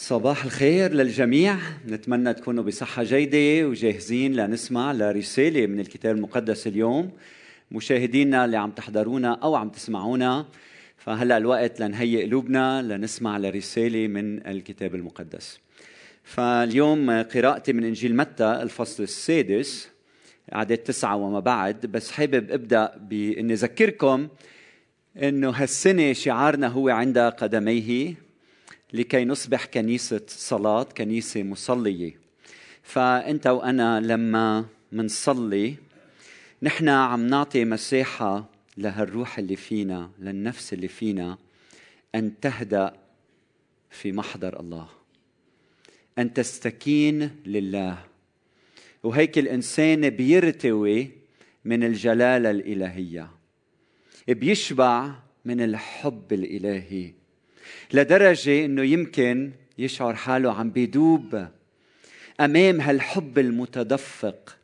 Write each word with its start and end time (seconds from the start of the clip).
صباح 0.00 0.44
الخير 0.44 0.92
للجميع. 0.92 1.56
نتمنى 1.88 2.34
تكونوا 2.34 2.64
بصحة 2.64 3.02
جيدة 3.02 3.68
وجاهزين 3.68 4.32
لنسمع 4.36 4.92
لرسالة 4.92 5.66
من 5.66 5.80
الكتاب 5.80 6.16
المقدس 6.16 6.66
اليوم. 6.66 7.10
مشاهدينا 7.70 8.44
اللي 8.44 8.56
عم 8.56 8.70
تحضرونا 8.70 9.32
أو 9.42 9.54
عم 9.54 9.68
تسمعونا 9.68 10.46
فهلأ 10.96 11.36
الوقت 11.36 11.80
لنهيئ 11.80 12.26
قلوبنا 12.26 12.82
لنسمع 12.82 13.38
لرسالة 13.38 14.08
من 14.08 14.46
الكتاب 14.46 14.94
المقدس. 14.94 15.60
فاليوم 16.24 17.10
قراءتي 17.10 17.72
من 17.72 17.84
إنجيل 17.84 18.16
متى 18.16 18.58
الفصل 18.62 19.02
السادس 19.02 19.88
عدد 20.52 20.76
تسعة 20.76 21.16
وما 21.16 21.40
بعد. 21.40 21.86
بس 21.86 22.10
حابب 22.10 22.50
أبدأ 22.50 22.92
بإني 23.00 23.52
أذكركم 23.52 24.28
إنه 25.22 25.50
هالسنة 25.50 26.12
شعارنا 26.12 26.68
هو 26.68 26.88
عند 26.88 27.18
قدميه. 27.18 28.29
لكي 28.92 29.24
نصبح 29.24 29.64
كنيسة 29.64 30.20
صلاة 30.28 30.82
كنيسة 30.82 31.42
مصلية. 31.42 32.20
فأنت 32.82 33.46
وأنا 33.46 34.00
لما 34.00 34.66
منصلي 34.92 35.76
نحن 36.62 36.88
عم 36.88 37.26
نعطي 37.26 37.64
مساحة 37.64 38.50
لهالروح 38.76 39.38
اللي 39.38 39.56
فينا 39.56 40.10
للنفس 40.18 40.72
اللي 40.72 40.88
فينا 40.88 41.38
أن 42.14 42.40
تهدأ 42.40 42.96
في 43.90 44.12
محضر 44.12 44.60
الله 44.60 44.88
أن 46.18 46.32
تستكين 46.32 47.30
لله. 47.46 48.04
وهيك 49.02 49.38
الإنسان 49.38 50.10
بيرتوي 50.10 51.10
من 51.64 51.84
الجلالة 51.84 52.50
الإلهية 52.50 53.30
بيشبع 54.28 55.14
من 55.44 55.60
الحب 55.60 56.32
الإلهي. 56.32 57.19
لدرجة 57.92 58.64
أنه 58.64 58.82
يمكن 58.82 59.50
يشعر 59.78 60.14
حاله 60.14 60.52
عم 60.52 60.70
بيدوب 60.70 61.48
أمام 62.40 62.80
هالحب 62.80 63.38
المتدفق 63.38 64.56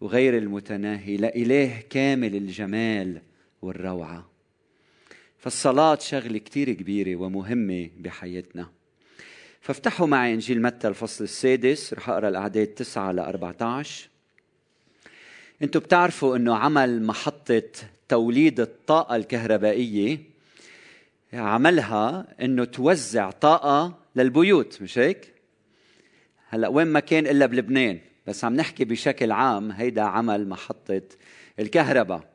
وغير 0.00 0.38
المتناهي 0.38 1.16
لإله 1.16 1.82
كامل 1.90 2.36
الجمال 2.36 3.20
والروعة. 3.62 4.30
فالصلاة 5.38 5.98
شغلة 5.98 6.38
كتير 6.38 6.72
كبيرة 6.72 7.16
ومهمة 7.16 7.90
بحياتنا. 7.98 8.70
فافتحوا 9.60 10.06
معي 10.06 10.34
إنجيل 10.34 10.62
متى 10.62 10.88
الفصل 10.88 11.24
السادس 11.24 11.94
رح 11.94 12.08
أقرأ 12.08 12.28
الأعداد 12.28 12.66
9 12.66 13.12
ل 13.12 13.18
14 13.18 14.08
أنتوا 15.62 15.80
بتعرفوا 15.80 16.36
أنه 16.36 16.54
عمل 16.54 17.02
محطة 17.02 17.62
توليد 18.08 18.60
الطاقة 18.60 19.16
الكهربائية 19.16 20.18
عملها 21.32 22.26
إنه 22.40 22.64
توزع 22.64 23.30
طاقة 23.30 23.98
للبيوت 24.16 24.82
مش 24.82 24.98
هيك؟ 24.98 25.34
هلأ 26.48 26.68
وين 26.68 26.86
ما 26.86 27.00
كان 27.00 27.26
إلا 27.26 27.46
بلبنان 27.46 27.98
بس 28.26 28.44
عم 28.44 28.54
نحكي 28.56 28.84
بشكل 28.84 29.32
عام 29.32 29.70
هيدا 29.72 30.02
عمل 30.02 30.48
محطة 30.48 31.02
الكهرباء 31.58 32.30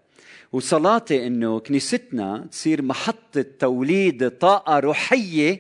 وصلاتي 0.52 1.28
إنه 1.28 1.60
كنيستنا 1.60 2.48
تصير 2.52 2.82
محطة 2.82 3.46
توليد 3.60 4.30
طاقة 4.30 4.80
روحية 4.80 5.60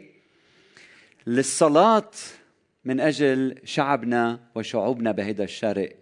للصلاة 1.27 2.11
من 2.85 2.99
أجل 2.99 3.55
شعبنا 3.63 4.39
وشعوبنا 4.55 5.11
بهذا 5.11 5.43
الشرق 5.43 5.95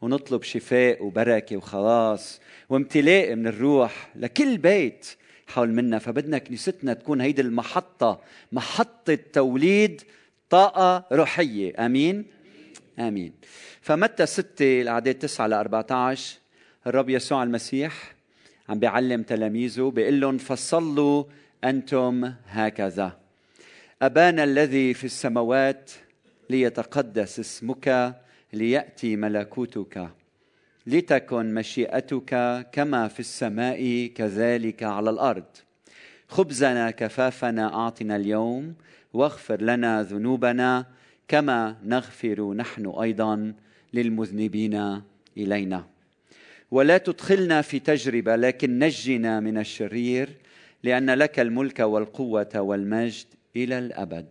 ونطلب 0.00 0.42
شفاء 0.42 1.04
وبركة 1.04 1.56
وخلاص 1.56 2.40
وامتلاء 2.68 3.34
من 3.34 3.46
الروح 3.46 4.10
لكل 4.16 4.58
بيت 4.58 5.06
حول 5.48 5.68
منا 5.68 5.98
فبدنا 5.98 6.38
كنيستنا 6.38 6.92
تكون 6.92 7.20
هيدي 7.20 7.42
المحطة 7.42 8.20
محطة 8.52 9.18
توليد 9.32 10.02
طاقة 10.50 11.04
روحية. 11.12 11.86
أمين؟ 11.86 12.24
آمين. 12.98 13.32
فمتى 13.80 14.26
ستة 14.26 14.80
الأعداد 14.82 15.14
تسعة 15.14 15.46
ل 15.46 15.52
14 15.52 16.38
الرب 16.86 17.10
يسوع 17.10 17.42
المسيح 17.42 18.14
عم 18.68 18.78
بيعلم 18.78 19.22
تلاميذه 19.22 19.92
بيقول 19.94 20.20
لهم 20.20 20.38
فصلوا 20.38 21.24
أنتم 21.64 22.32
هكذا. 22.46 23.18
أبانا 24.02 24.44
الذي 24.44 24.94
في 24.94 25.04
السماوات 25.04 25.90
ليتقدس 26.50 27.40
اسمك 27.40 28.14
ليأتي 28.52 29.16
ملكوتك. 29.16 30.08
لتكن 30.88 31.54
مشيئتك 31.54 32.66
كما 32.72 33.08
في 33.08 33.20
السماء 33.20 34.06
كذلك 34.06 34.82
على 34.82 35.10
الأرض. 35.10 35.44
خبزنا 36.28 36.90
كفافنا 36.90 37.74
أعطنا 37.74 38.16
اليوم 38.16 38.74
واغفر 39.12 39.62
لنا 39.62 40.02
ذنوبنا 40.02 40.86
كما 41.28 41.76
نغفر 41.84 42.54
نحن 42.54 42.86
أيضا 42.86 43.54
للمذنبين 43.92 45.02
إلينا. 45.36 45.86
ولا 46.70 46.98
تدخلنا 46.98 47.62
في 47.62 47.78
تجربة 47.78 48.36
لكن 48.36 48.78
نجنا 48.78 49.40
من 49.40 49.58
الشرير 49.58 50.28
لأن 50.82 51.10
لك 51.10 51.40
الملك 51.40 51.80
والقوة 51.80 52.60
والمجد 52.60 53.26
إلى 53.56 53.78
الأبد. 53.78 54.28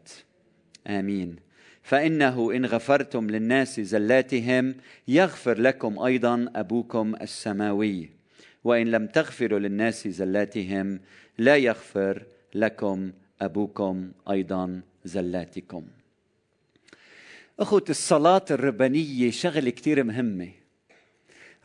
آمين. 0.87 1.46
فإنه 1.87 2.51
إن 2.55 2.65
غفرتم 2.65 3.29
للناس 3.29 3.79
زلاتهم 3.79 4.75
يغفر 5.07 5.61
لكم 5.61 5.99
أيضا 5.99 6.51
أبوكم 6.55 7.15
السماوي. 7.21 8.09
وإن 8.63 8.87
لم 8.91 9.07
تغفروا 9.07 9.59
للناس 9.59 10.07
زلاتهم 10.07 10.99
لا 11.37 11.55
يغفر 11.55 12.23
لكم 12.55 13.11
أبوكم 13.41 14.11
أيضا 14.29 14.81
زلاتكم. 15.05 15.83
اخوة 17.59 17.85
الصلاة 17.89 18.45
الربانية 18.51 19.31
شغلة 19.31 19.69
كتير 19.69 20.03
مهمة. 20.03 20.49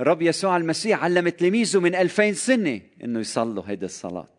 الرب 0.00 0.22
يسوع 0.22 0.56
المسيح 0.56 1.05
علم 1.05 1.28
تلاميذه 1.28 1.81
من 1.81 1.94
ألفين 1.94 2.34
سنة 2.34 2.81
إنه 3.05 3.21
يصلوا 3.21 3.62
هيدي 3.66 3.84
الصلاة. 3.84 4.38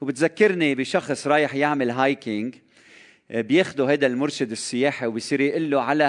وبتذكرني 0.00 0.74
بشخص 0.74 1.26
رايح 1.26 1.54
يعمل 1.54 1.90
هايكينج 1.90 2.54
بياخذوا 3.30 3.92
هذا 3.92 4.06
المرشد 4.06 4.50
السياحي 4.50 5.06
وبصير 5.06 5.40
يقول 5.40 5.70
له 5.70 5.80
على 5.80 6.04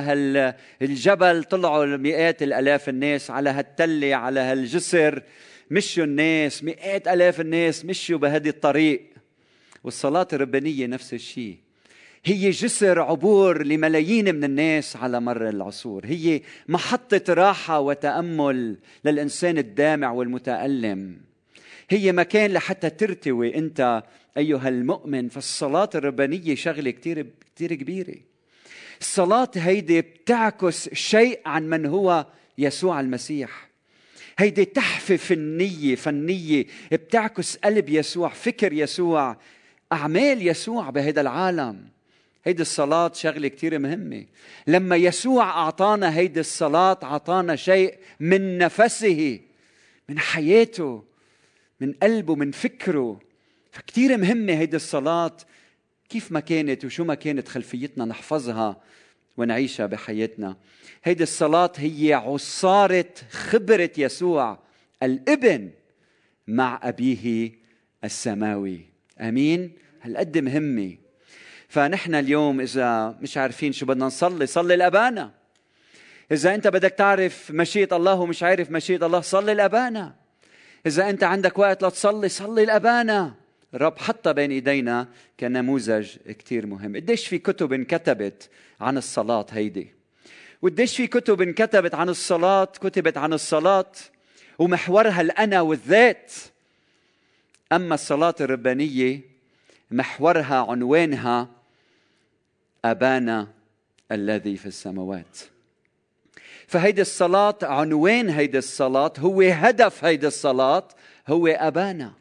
هالجبل 0.82 1.44
طلعوا 1.44 1.86
مئات 1.86 2.44
الآلاف 2.44 2.90
الناس 2.90 3.32
على 3.32 3.50
هالتلة 3.50 4.16
على 4.16 4.40
هالجسر. 4.40 5.24
مشوا 5.72 6.04
الناس 6.04 6.64
مئات 6.64 7.08
آلاف 7.08 7.42
الناس 7.42 7.86
مشوا 7.86 8.18
بهذه 8.18 8.50
الطريق. 8.50 9.02
والصلاة 9.84 10.28
الربانية 10.34 10.88
نفس 10.88 11.14
الشيء. 11.14 11.58
هي 12.26 12.50
جسر 12.50 13.02
عبور 13.02 13.66
لملايين 13.66 14.36
من 14.36 14.44
الناس 14.44 14.96
على 14.96 15.22
مر 15.22 15.50
العصور. 15.50 16.06
هي 16.06 16.42
محطة 16.68 17.34
راحة 17.34 17.80
وتأمل 17.80 18.78
للإنسان 19.06 19.58
الدامع 19.58 20.12
والمتألم. 20.12 21.27
هي 21.90 22.12
مكان 22.12 22.52
لحتى 22.52 22.90
ترتوي 22.90 23.56
أنت 23.56 24.04
أيها 24.38 24.70
المؤمن 24.70 25.30
فالصلاة 25.30 25.90
الربانية 25.96 26.56
شغلة 26.56 26.92
كثير 26.92 27.26
كثير 27.56 27.74
كبيرة. 27.74 28.16
الصلاة 29.02 29.52
هيدي 29.56 30.02
بتعكس 30.02 30.90
شيء 30.94 31.40
عن 31.46 31.70
من 31.70 31.86
هو 31.86 32.26
يسوع 32.58 33.00
المسيح. 33.00 33.70
هيدي 34.38 34.66
تحفة 34.66 35.16
فنية 35.16 35.96
فنية 35.96 36.66
بتعكس 36.92 37.58
قلب 37.58 37.90
يسوع 37.90 38.30
فكر 38.30 38.74
يسوع 38.74 39.38
أعمال 39.92 40.48
يسوع 40.48 40.90
بهذا 40.90 41.22
العالم. 41.22 41.88
هيدي 42.46 42.62
الصلاة 42.62 43.12
شغلة 43.14 43.48
كتير 43.48 43.80
مهمة. 43.80 44.26
لما 44.68 44.96
يسوع 44.96 45.44
أعطانا 45.44 46.18
هيدي 46.18 46.40
الصلاة 46.40 47.00
أعطانا 47.04 47.56
شيء 47.56 47.98
من 48.20 48.58
نفسه 48.58 49.40
من 50.10 50.20
حياته 50.20 51.04
من 51.80 51.94
قلبه 51.94 52.36
من 52.36 52.52
فكره. 52.52 53.20
فكتير 53.72 54.18
مهمة 54.18 54.54
هيدي 54.54 54.76
الصلاة. 54.76 55.38
كيف 56.10 56.32
ما 56.32 56.40
كانت 56.40 56.86
وشو 56.86 57.04
ما 57.04 57.16
كانت 57.16 57.48
خلفيتنا 57.48 58.06
نحفظها 58.06 58.82
ونعيشها 59.38 59.86
بحياتنا. 59.86 60.58
هيدي 61.04 61.24
الصلاة 61.24 61.72
هي 61.78 62.14
عصارة 62.14 63.14
خبرة 63.32 63.92
يسوع 63.98 64.60
الإبن 65.04 65.70
مع 66.48 66.80
أبيه 66.84 67.52
السماوي. 68.04 68.82
أمين؟ 69.22 69.72
هالقد 70.02 70.38
مهمة. 70.38 70.98
فنحن 71.68 72.16
اليوم 72.16 72.62
إذا 72.62 73.18
مش 73.22 73.38
عارفين 73.38 73.72
شو 73.72 73.86
بدنا 73.86 74.06
نصلي 74.06 74.46
صلي 74.46 74.76
لأبانا 74.76 75.32
إذا 76.32 76.56
أنت 76.56 76.68
بدك 76.68 76.92
تعرف 76.92 77.52
مشيئة 77.52 77.96
الله 77.96 78.20
ومش 78.20 78.44
عارف 78.44 78.72
مشيئة 78.72 79.06
الله 79.06 79.22
صلي 79.22 79.54
لأبانا 79.54 80.16
إذا 80.88 81.10
أنت 81.10 81.24
عندك 81.24 81.60
وقت 81.60 81.84
لتصلي 81.84 82.30
صلي 82.30 82.66
لأبانا. 82.66 83.34
الرب 83.74 83.98
حطها 83.98 84.32
بين 84.32 84.52
إيدينا 84.52 85.08
كنموذج 85.40 86.18
كثير 86.40 86.66
مهم. 86.66 86.96
قديش 86.96 87.28
في 87.28 87.38
كتب 87.38 87.74
انكتبت 87.74 88.50
عن 88.82 88.98
الصلاة 88.98 89.46
هيدي؟ 89.52 89.94
وقديش 90.62 90.98
في 90.98 91.08
كتب 91.08 91.42
انكتبت 91.42 91.96
عن 91.96 92.10
الصلاة 92.10 92.66
كتبت 92.66 93.18
عن 93.18 93.34
الصلاة 93.34 93.92
ومحورها 94.60 95.22
الأنا 95.22 95.62
والذات. 95.62 96.34
أما 97.72 97.96
الصلاة 97.96 98.36
الربانية 98.42 99.22
محورها 99.92 100.66
عنوانها 100.72 101.50
أبانا 102.86 103.48
الذي 104.12 104.58
في 104.58 104.66
السماوات. 104.66 105.38
فهيدي 106.68 107.02
الصلاة 107.02 107.58
عنوان 107.64 108.30
هيدي 108.30 108.58
الصلاة؟ 108.58 109.14
هو 109.20 109.42
هدف 109.42 110.06
هيدي 110.06 110.28
الصلاة 110.28 110.88
هو 111.28 111.48
أبانا. 111.48 112.14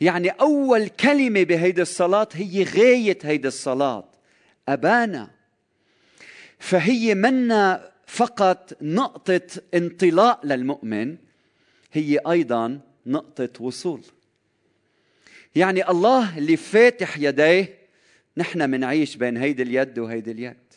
يعني 0.00 0.28
أول 0.28 0.88
كلمة 0.88 1.42
بهيدي 1.42 1.82
الصلاة 1.82 2.28
هي 2.32 2.62
غاية 2.64 3.18
هيدي 3.22 3.48
الصلاة 3.48 4.04
أبانا. 4.68 5.30
فهي 6.58 7.14
منا 7.14 7.90
فقط 8.06 8.76
نقطة 8.82 9.40
انطلاق 9.74 10.46
للمؤمن 10.46 11.16
هي 11.92 12.18
أيضا 12.30 12.80
نقطة 13.06 13.48
وصول. 13.60 14.02
يعني 15.54 15.90
الله 15.90 16.38
اللي 16.38 16.56
فاتح 16.56 17.18
يديه 17.18 17.78
نحن 18.36 18.70
منعيش 18.70 19.16
بين 19.16 19.36
هيدي 19.36 19.62
اليد 19.62 19.98
وهيدي 19.98 20.30
اليد. 20.30 20.67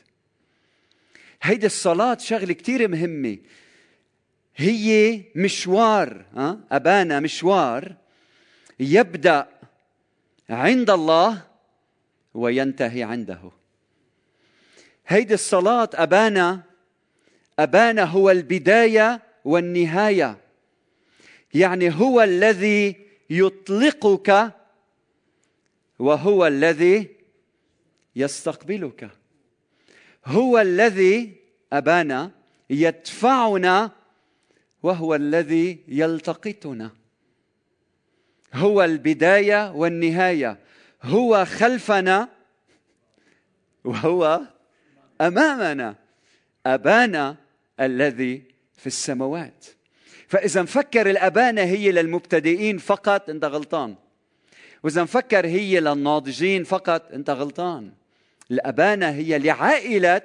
هيدي 1.42 1.66
الصلاة 1.66 2.18
شغلة 2.18 2.54
كتير 2.54 2.88
مهمة. 2.88 3.38
هي 4.56 5.22
مشوار 5.36 6.26
أبانا 6.72 7.20
مشوار 7.20 7.96
يبدأ 8.80 9.48
عند 10.50 10.90
الله 10.90 11.42
وينتهي 12.34 13.04
عنده. 13.04 13.52
هيدي 15.08 15.34
الصلاة 15.34 15.90
أبانا 15.94 16.64
أبانا 17.60 18.04
هو 18.04 18.32
البداية 18.32 19.22
والنهاية. 19.46 20.38
يعني 21.54 21.96
هو 21.96 22.22
الذي 22.22 22.96
يطلقك 23.30 24.52
وهو 26.00 26.48
الذي 26.48 27.16
يستقبلك. 28.16 29.21
هو 30.26 30.60
الذي 30.60 31.36
أبانا 31.74 32.32
يدفعنا 32.70 33.92
وهو 34.84 35.16
الذي 35.16 35.84
يلتقطنا. 35.88 36.92
هو 38.54 38.84
البداية 38.84 39.72
والنهاية. 39.72 40.60
هو 41.04 41.46
خلفنا 41.46 42.30
وهو 43.84 44.42
أمامنا. 45.22 45.96
أبانا 46.66 47.36
الذي 47.80 48.44
في 48.78 48.88
السماوات. 48.88 49.66
فإذا 50.28 50.62
مفكر 50.62 51.10
الأبانة 51.10 51.62
هي 51.62 51.92
للمبتدئين 51.92 52.78
فقط 52.78 53.30
أنت 53.30 53.46
غلطان. 53.46 53.96
وإذا 54.84 55.04
مفكر 55.04 55.46
هي 55.46 55.80
للناضجين 55.80 56.64
فقط 56.64 57.12
أنت 57.12 57.30
غلطان. 57.30 57.92
الأبانة 58.52 59.10
هي 59.10 59.40
لعائلة 59.40 60.22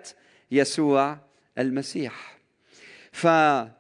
يسوع 0.50 1.18
المسيح. 1.58 2.38
فلما 3.12 3.70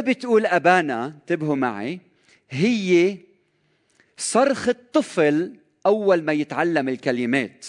بتقول 0.00 0.46
أبانا 0.46 1.06
انتبهوا 1.06 1.56
معي 1.56 2.00
هي 2.50 3.16
صرخ 4.16 4.68
الطفل 4.68 5.56
أول 5.86 6.22
ما 6.22 6.32
يتعلم 6.32 6.88
الكلمات 6.88 7.66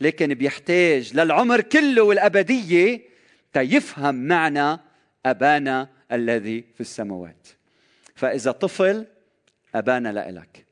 لكن 0.00 0.34
بيحتاج 0.34 1.16
للعمر 1.16 1.60
كله 1.60 2.02
والأبدية 2.02 3.00
تيفهم 3.52 4.14
معنى 4.14 4.80
أبانا 5.26 5.88
الذي 6.12 6.64
في 6.74 6.80
السماوات. 6.80 7.48
فإذا 8.14 8.50
طفل 8.50 9.06
أبانا 9.74 10.12
لإلك. 10.12 10.64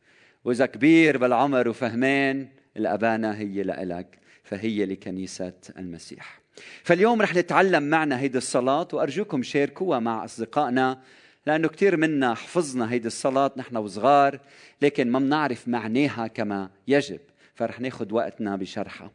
وإذا 0.44 0.66
كبير 0.66 1.18
بالعمر 1.18 1.68
وفهمان 1.68 2.48
الأبانة 2.76 3.30
هي 3.30 3.62
لإلك 3.62 4.18
فهي 4.44 4.86
لكنيسة 4.86 5.52
المسيح. 5.78 6.40
فاليوم 6.82 7.22
رح 7.22 7.34
نتعلم 7.34 7.82
معنا 7.82 8.20
هيدي 8.20 8.38
الصلاة 8.38 8.88
وأرجوكم 8.92 9.42
شاركوها 9.42 9.98
مع 9.98 10.24
أصدقائنا 10.24 11.00
لأنه 11.46 11.68
كثير 11.68 11.96
منا 11.96 12.34
حفظنا 12.34 12.92
هيدي 12.92 13.06
الصلاة 13.06 13.50
نحن 13.56 13.76
وصغار 13.76 14.40
لكن 14.82 15.10
ما 15.10 15.18
بنعرف 15.18 15.68
معناها 15.68 16.26
كما 16.26 16.70
يجب 16.88 17.20
فرح 17.54 17.80
ناخذ 17.80 18.14
وقتنا 18.14 18.56
بشرحها. 18.56 19.10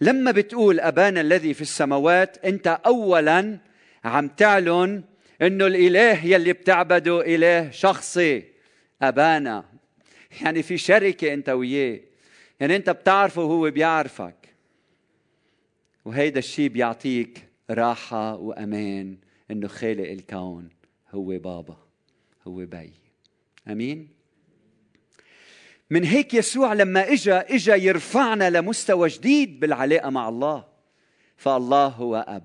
لما 0.00 0.30
بتقول 0.30 0.80
أبانا 0.80 1.20
الذي 1.20 1.54
في 1.54 1.62
السماوات 1.62 2.44
أنت 2.44 2.80
أولا 2.86 3.58
عم 4.04 4.28
تعلن 4.28 5.02
إنه 5.42 5.66
الإله 5.66 6.24
يلي 6.24 6.52
بتعبده 6.52 7.34
إله 7.34 7.70
شخصي 7.70 8.44
أبانا. 9.02 9.64
يعني 10.42 10.62
في 10.62 10.78
شركة 10.78 11.34
أنت 11.34 11.48
وياه. 11.48 12.00
يعني 12.60 12.76
انت 12.76 12.90
بتعرفه 12.90 13.42
وهو 13.42 13.70
بيعرفك. 13.70 14.54
وهيدا 16.04 16.38
الشيء 16.38 16.68
بيعطيك 16.68 17.48
راحة 17.70 18.36
وأمان 18.36 19.18
إنه 19.50 19.68
خالق 19.68 20.10
الكون 20.10 20.68
هو 21.10 21.38
بابا 21.38 21.76
هو 22.46 22.56
بي. 22.66 22.92
أمين؟ 23.68 24.08
من 25.90 26.04
هيك 26.04 26.34
يسوع 26.34 26.72
لما 26.72 27.12
إجا 27.12 27.54
إجا 27.54 27.74
يرفعنا 27.74 28.50
لمستوى 28.50 29.08
جديد 29.08 29.60
بالعلاقة 29.60 30.10
مع 30.10 30.28
الله. 30.28 30.64
فالله 31.36 31.86
هو 31.86 32.16
أب. 32.28 32.44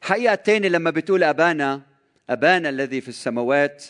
حقيقة 0.00 0.34
الثاني 0.34 0.68
لما 0.68 0.90
بتقول 0.90 1.22
أبانا 1.22 1.82
أبانا 2.30 2.68
الذي 2.68 3.00
في 3.00 3.08
السماوات 3.08 3.84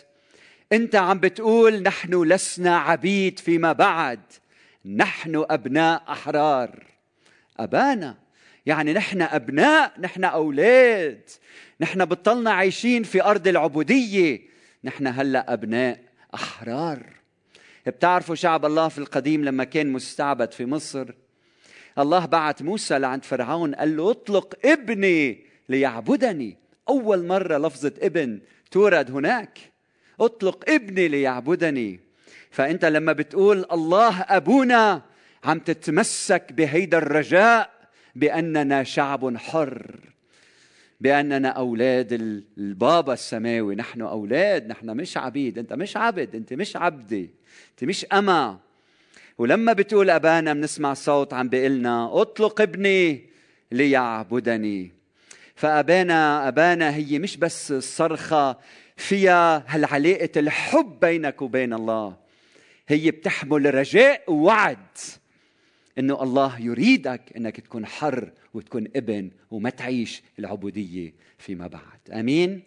أنت 0.72 0.96
عم 0.96 1.18
بتقول 1.18 1.82
نحن 1.82 2.22
لسنا 2.22 2.76
عبيد 2.76 3.38
فيما 3.38 3.72
بعد. 3.72 4.20
نحن 4.86 5.44
أبناء 5.50 6.02
أحرار. 6.08 6.86
أبانا. 7.58 8.16
يعني 8.66 8.92
نحن 8.92 9.22
أبناء 9.22 9.92
نحن 10.00 10.24
أولاد. 10.24 11.30
نحن 11.80 12.04
بطلنا 12.04 12.50
عايشين 12.50 13.02
في 13.02 13.22
أرض 13.22 13.48
العبودية. 13.48 14.40
نحن 14.84 15.06
هلأ 15.06 15.52
أبناء 15.52 16.00
أحرار. 16.34 17.06
بتعرفوا 17.86 18.34
شعب 18.34 18.64
الله 18.64 18.88
في 18.88 18.98
القديم 18.98 19.44
لما 19.44 19.64
كان 19.64 19.92
مستعبد 19.92 20.52
في 20.52 20.66
مصر؟ 20.66 21.10
الله 21.98 22.26
بعت 22.26 22.62
موسى 22.62 22.98
لعند 22.98 23.24
فرعون 23.24 23.74
قال 23.74 23.96
له 23.96 24.10
اطلق 24.10 24.54
ابني 24.64 25.44
ليعبدني. 25.68 26.56
أول 26.88 27.26
مرة 27.26 27.58
لفظة 27.58 27.92
ابن 27.98 28.40
تورد 28.70 29.10
هناك. 29.10 29.58
اطلق 30.20 30.70
ابني 30.70 31.08
ليعبدني. 31.08 32.05
فأنت 32.56 32.84
لما 32.84 33.12
بتقول 33.12 33.66
الله 33.72 34.20
أبونا 34.20 35.02
عم 35.44 35.58
تتمسك 35.58 36.52
بهيدا 36.52 36.98
الرجاء 36.98 37.70
بأننا 38.14 38.82
شعب 38.82 39.36
حر 39.36 40.00
بأننا 41.00 41.48
أولاد 41.48 42.12
البابا 42.58 43.12
السماوي. 43.12 43.74
نحن 43.74 44.02
أولاد 44.02 44.66
نحن 44.66 44.90
مش 44.90 45.16
عبيد. 45.16 45.58
أنت 45.58 45.72
مش 45.72 45.96
عبد 45.96 46.34
أنت 46.34 46.52
مش 46.52 46.76
عبدي 46.76 47.30
أنت 47.70 47.84
مش 47.84 48.04
أما. 48.04 48.58
ولما 49.38 49.72
بتقول 49.72 50.10
أبانا 50.10 50.52
بنسمع 50.54 50.94
صوت 50.94 51.34
عم 51.34 51.48
بيقلنا 51.48 52.20
اطلق 52.20 52.60
ابني 52.60 53.30
ليعبدني. 53.72 54.92
فأبانا 55.54 56.48
أبانا 56.48 56.94
هي 56.94 57.18
مش 57.18 57.36
بس 57.36 57.72
صرخة 57.72 58.58
فيها 58.96 59.64
هالعلاقة 59.68 60.30
الحب 60.36 61.00
بينك 61.00 61.42
وبين 61.42 61.72
الله. 61.72 62.25
هي 62.88 63.10
بتحمل 63.10 63.74
رجاء 63.74 64.32
ووعد 64.32 64.78
إنه 65.98 66.22
الله 66.22 66.60
يريدك 66.60 67.20
إنك 67.36 67.60
تكون 67.60 67.86
حر 67.86 68.32
وتكون 68.54 68.88
ابن 68.96 69.30
وما 69.50 69.70
تعيش 69.70 70.22
العبودية 70.38 71.14
فيما 71.38 71.66
بعد. 71.66 72.10
آمين؟ 72.12 72.62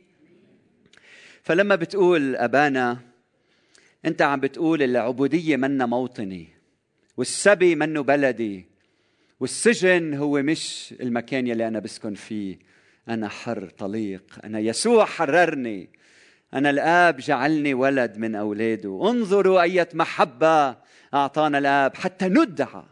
فلما 1.43 1.75
بتقول 1.75 2.35
أبانا 2.35 2.99
أنت 4.05 4.21
عم 4.21 4.39
بتقول 4.39 4.83
العبودية 4.83 5.55
منا 5.57 5.85
موطني 5.85 6.47
والسبي 7.17 7.75
منه 7.75 8.01
بلدي 8.03 8.65
والسجن 9.39 10.13
هو 10.13 10.41
مش 10.41 10.93
المكان 11.01 11.47
يلي 11.47 11.67
أنا 11.67 11.79
بسكن 11.79 12.13
فيه. 12.13 12.59
أنا 13.09 13.29
حر 13.29 13.69
طليق 13.69 14.39
أنا 14.43 14.59
يسوع 14.59 15.05
حررني. 15.05 15.89
أنا 16.53 16.69
الآب 16.69 17.17
جعلني 17.17 17.73
ولد 17.73 18.17
من 18.17 18.35
أولاده. 18.35 19.09
انظروا 19.09 19.61
أية 19.61 19.89
محبة 19.93 20.77
أعطانا 21.13 21.57
الآب 21.57 21.95
حتى 21.95 22.27
ندعى 22.27 22.83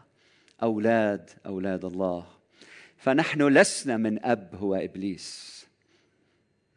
أولاد 0.62 1.30
أولاد 1.46 1.84
الله. 1.84 2.26
فنحن 2.96 3.42
لسنا 3.42 3.96
من 3.96 4.24
أب 4.24 4.54
هو 4.54 4.74
إبليس. 4.74 5.58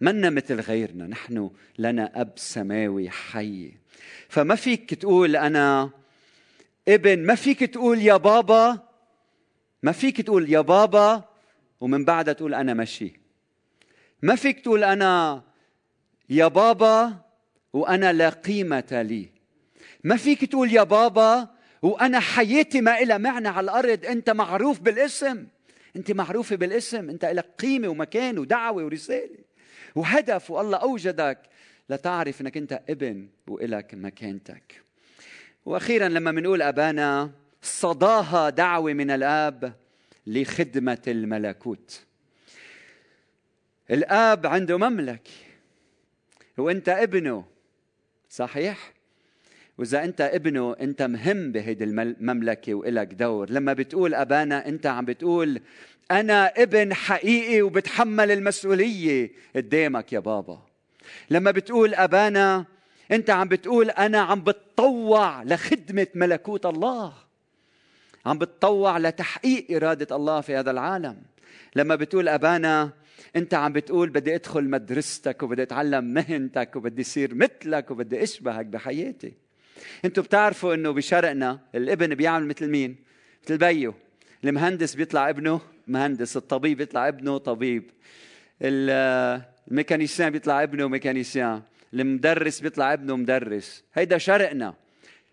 منا 0.02 0.30
مثل 0.30 0.60
غيرنا. 0.60 1.08
نحن 1.08 1.52
لنا 1.78 2.22
أب 2.22 2.34
سماوي 2.36 3.10
حي. 3.10 3.74
فما 4.30 4.56
فيك 4.56 4.94
تقول 4.94 5.36
أنا 5.36 5.90
ابن. 6.88 7.26
ما 7.26 7.36
فيك 7.36 7.64
تقول 7.64 8.02
يا 8.02 8.18
بابا. 8.18 8.80
ما 9.84 9.92
فيك 9.92 10.22
تقول 10.22 10.50
يا 10.50 10.62
بابا. 10.62 11.24
ومن 11.82 12.06
بعدها 12.06 12.34
تقول 12.34 12.54
أنا 12.54 12.74
ماشي 12.74 13.20
ما 14.22 14.36
فيك 14.36 14.60
تقول 14.60 14.84
أنا 14.84 15.44
يا 16.32 16.48
بابا 16.48 17.14
وأنا 17.74 18.14
لا 18.14 18.30
قيمة 18.30 19.02
لي. 19.10 19.30
ما 20.04 20.18
فيك 20.18 20.46
تقول 20.46 20.74
يا 20.74 20.84
بابا 20.84 21.48
وأنا 21.82 22.20
حياتي 22.20 22.82
ما 22.82 23.00
إلها 23.00 23.18
معنى 23.18 23.48
على 23.48 23.64
الأرض. 23.64 24.06
أنت 24.06 24.30
معروف 24.30 24.80
بالاسم. 24.80 25.48
أنت 25.96 26.12
معروفه 26.12 26.56
بالاسم. 26.56 27.10
أنت 27.10 27.26
لك 27.26 27.46
قيمة 27.60 27.88
ومكان 27.88 28.40
ودعوة 28.40 28.86
ورسالة. 28.86 29.38
وهدف 29.96 30.52
والله 30.52 30.78
أوجدك. 30.78 31.40
لتعرف 31.90 32.42
إنك 32.42 32.58
أنت 32.58 32.82
ابن 32.90 33.28
وإلك 33.48 33.94
مكانتك. 33.94 34.82
وأخيرا 35.66 36.08
لما 36.08 36.32
بنقول 36.32 36.62
أبانا 36.62 37.32
صداها 37.62 38.50
دعوة 38.50 38.94
من 38.94 39.12
الآب 39.12 39.74
لخدمة 40.28 41.02
الملكوت. 41.08 42.02
الآب 43.92 44.48
عنده 44.48 44.78
مملكة. 44.78 45.50
وانت 46.58 46.89
ابنه 46.89 47.46
صحيح؟ 48.29 48.93
وإذا 49.77 50.03
أنت 50.03 50.22
ابنه 50.22 50.75
أنت 50.81 51.01
مهم 51.01 51.51
بهيدي 51.51 51.84
المملكة 51.84 52.74
وإلك 52.74 53.13
دور. 53.13 53.50
لما 53.50 53.74
بتقول 53.74 54.13
أبانا 54.13 54.67
أنت 54.67 54.86
عم 54.86 55.05
بتقول 55.05 55.62
أنا 56.12 56.48
ابن 56.48 56.93
حقيقي 56.93 57.62
وبتحمل 57.62 58.31
المسؤولية 58.31 59.31
قدامك 59.55 60.13
يا 60.13 60.20
بابا. 60.20 60.62
لما 61.29 61.51
بتقول 61.51 61.96
أبانا 61.96 62.65
أنت 63.12 63.29
عم 63.29 63.48
بتقول 63.48 63.89
أنا 63.89 64.20
عم 64.20 64.43
بتطوع 64.43 65.43
لخدمة 65.43 66.08
ملكوت 66.15 66.65
الله. 66.65 67.13
عم 68.25 68.38
بتطوع 68.38 68.98
لتحقيق 68.98 69.67
إرادة 69.72 70.15
الله 70.15 70.41
في 70.41 70.55
هذا 70.55 70.72
العالم. 70.72 71.22
لما 71.75 71.96
بتقول 71.96 72.29
أبانا 72.29 72.91
انت 73.36 73.54
عم 73.54 73.74
بتقول 73.74 74.10
بدي 74.10 74.36
ادخل 74.36 74.70
مدرستك 74.70 75.44
وبدي 75.44 75.62
اتعلم 75.62 76.04
مهنتك 76.13 76.75
وبدي 76.75 77.01
اصير 77.01 77.36
مثلك 77.36 77.92
وبدي 77.92 78.24
اشبهك 78.24 78.66
بحياتي. 78.66 79.34
أنتم 80.06 80.22
بتعرفوا 80.22 80.74
انه 80.74 80.92
بشرقنا 80.92 81.60
الابن 81.75 82.16
بيعمل 82.16 82.48
مثل 82.48 82.70
مين؟ 82.70 82.96
مثل 83.44 83.58
بيو. 83.58 83.94
المهندس 84.44 84.96
بيطلع 84.96 85.30
ابنه 85.30 85.62
مهندس 85.88 86.38
الطبيب 86.38 86.78
بيطلع 86.78 87.08
ابنه 87.08 87.38
طبيب. 87.38 87.92
الميكانيسيان 88.62 90.30
بيطلع 90.30 90.63
ابنه 90.63 90.88
ميكانيسيان. 90.88 91.62
المدرس 91.94 92.60
بيطلع 92.60 92.94
ابنه 92.94 93.16
مدرس. 93.16 93.84
هيدا 93.94 94.18
شرقنا. 94.18 94.74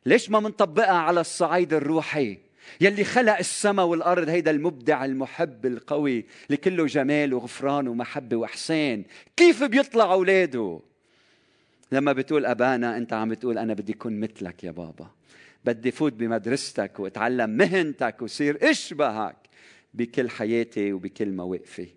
ليش 0.06 0.30
ما 0.30 0.40
منطبقها 0.40 0.98
على 0.98 1.20
الصعيد 1.20 1.72
الروحي؟ 1.72 2.38
يلي 2.80 3.04
خلق 3.04 3.38
السماء 3.38 3.86
والأرض 3.86 4.28
هيدا 4.28 4.50
المبدع 4.50 5.04
المحب 5.04 5.66
القوي 5.66 6.24
لكله 6.50 6.86
جمال 6.86 7.34
وغفران 7.34 7.88
ومحبة 7.88 8.36
وإحسان. 8.36 9.04
كيف 9.36 9.64
بيطلع 9.64 10.12
أولاده؟ 10.12 10.80
لما 11.92 12.12
بتقول 12.12 12.46
أبانا 12.46 12.96
أنت 12.96 13.12
عم 13.12 13.28
بتقول 13.28 13.58
أنا 13.58 13.74
بدي 13.74 13.92
أكون 13.92 14.20
مثلك 14.20 14.64
يا 14.64 14.70
بابا. 14.70 15.10
بدي 15.64 15.90
فوت 15.90 16.12
بمدرستك 16.12 17.00
وأتعلم 17.00 17.50
مهنتك 17.50 18.22
وصير 18.22 18.70
إشبهك 18.70 19.36
بكل 19.94 20.30
حياتي 20.30 20.92
وبكل 20.92 21.32
مواقفي. 21.32 21.88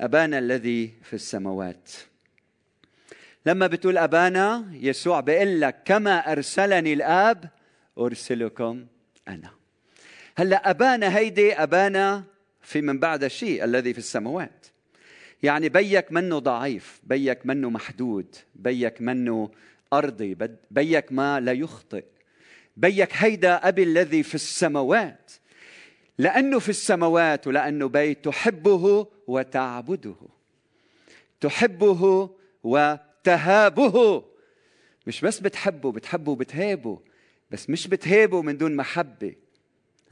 أبانا 0.00 0.38
الذي 0.38 0.92
في 1.02 1.14
السماوات. 1.14 1.90
لما 3.46 3.66
بتقول 3.66 3.98
أبانا 3.98 4.64
يسوع 4.72 5.20
بيقول 5.20 5.60
لك 5.60 5.82
كما 5.84 6.32
أرسلني 6.32 6.92
الآب 6.92 7.50
أرسلكم 7.98 8.86
أنا. 9.28 9.61
هلا 10.36 10.70
أبانا 10.70 11.16
هيدي 11.16 11.52
أبانا 11.52 12.24
في 12.62 12.80
من 12.80 12.98
بعد 12.98 13.24
الشيء 13.24 13.64
الذي 13.64 13.92
في 13.92 13.98
السماوات. 13.98 14.66
يعني 15.42 15.68
بيك 15.68 16.12
منه 16.12 16.38
ضعيف 16.38 17.00
بيك 17.04 17.46
منه 17.46 17.70
محدود 17.70 18.36
بيك 18.54 19.00
منه 19.00 19.50
أرضي 19.92 20.36
بيك 20.70 21.12
ما 21.12 21.40
لا 21.40 21.52
يخطئ. 21.52 22.04
بيك 22.76 23.12
هيدا 23.12 23.68
أبي 23.68 23.82
الذي 23.82 24.22
في 24.22 24.34
السماوات. 24.34 25.32
لأنه 26.18 26.58
في 26.58 26.68
السماوات 26.68 27.46
ولأنه 27.46 27.88
بيت 27.88 28.24
تحبه 28.24 29.06
وتعبده. 29.26 30.16
تحبه 31.40 32.30
وتهابه. 32.62 34.24
مش 35.06 35.20
بس 35.20 35.40
بتحبه 35.40 35.92
بتحبه 35.92 36.32
وبتهابه 36.32 37.00
بس 37.50 37.70
مش 37.70 37.88
بتهابه 37.88 38.42
من 38.42 38.56
دون 38.58 38.76
محبة. 38.76 39.34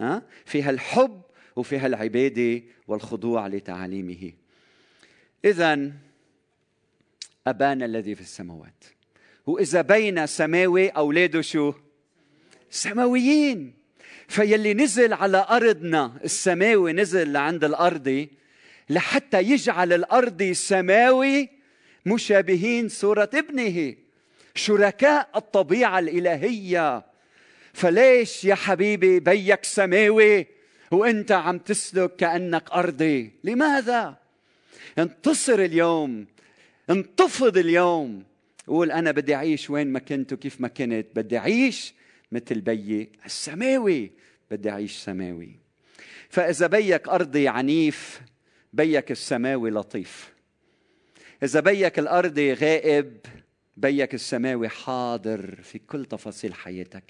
ها؟ 0.01 0.23
فيها 0.45 0.71
الحب 0.71 1.23
وفيها 1.57 1.87
العبادة 1.87 2.63
والخضوع 2.89 3.47
لتعاليمه. 3.47 4.33
اذا 5.45 5.93
أبانا 7.47 7.85
الذي 7.85 8.15
في 8.15 8.21
السماوات. 8.21 8.85
وإذا 9.47 9.81
بين 9.81 10.27
سماوي 10.27 10.89
أولاده 10.89 11.41
شو؟ 11.41 11.73
سماويين. 12.71 13.75
فيلي 14.29 14.75
نزل 14.75 15.13
على 15.13 15.47
أرضنا 15.51 16.21
السماوي 16.25 16.93
نزل 16.93 17.33
لعند 17.33 17.65
الارضي 17.65 18.31
لحتى 18.91 19.43
يجعل 19.43 19.93
الارضي 19.93 20.55
سماوي 20.55 21.49
مشابهين 22.07 22.89
صورة 22.89 23.31
ابنه 23.35 23.95
شركاء 24.55 25.31
الطبيعة 25.37 25.99
الإلهية. 25.99 27.10
فليش 27.73 28.45
يا 28.45 28.55
حبيبي 28.55 29.21
بيك 29.21 29.65
سماوي 29.65 30.47
وانت 30.91 31.33
عم 31.33 31.59
تسلك 31.59 32.17
كأنك 32.17 32.71
أرضي؟ 32.71 33.33
لماذا؟ 33.45 34.17
انتصر 34.99 35.59
اليوم 35.59 36.27
انتفض 36.91 37.57
اليوم. 37.57 38.25
قول 38.67 38.93
أنا 38.93 39.11
بدي 39.11 39.35
أعيش 39.35 39.71
وين 39.71 39.87
ما 39.87 39.99
كنت 39.99 40.33
وكيف 40.33 40.61
ما 40.61 40.69
كنت. 40.69 41.07
بدي 41.15 41.39
أعيش 41.39 41.95
مثل 42.33 42.61
بيي 42.61 43.13
السماوي. 43.27 44.11
بدي 44.51 44.71
أعيش 44.71 44.97
سماوي. 44.97 45.57
فإذا 46.29 46.67
بيك 46.67 47.09
أرضي 47.09 47.49
عنيف 47.49 48.21
بيك 48.73 49.11
السماوي 49.11 49.71
لطيف. 49.71 50.33
إذا 51.43 51.61
بيك 51.61 51.99
الارضي 51.99 52.53
غائب 52.53 53.17
بيك 53.77 54.15
السماوي 54.15 54.69
حاضر 54.69 55.59
في 55.63 55.79
كل 55.79 56.05
تفاصيل 56.05 56.55
حياتك. 56.55 57.05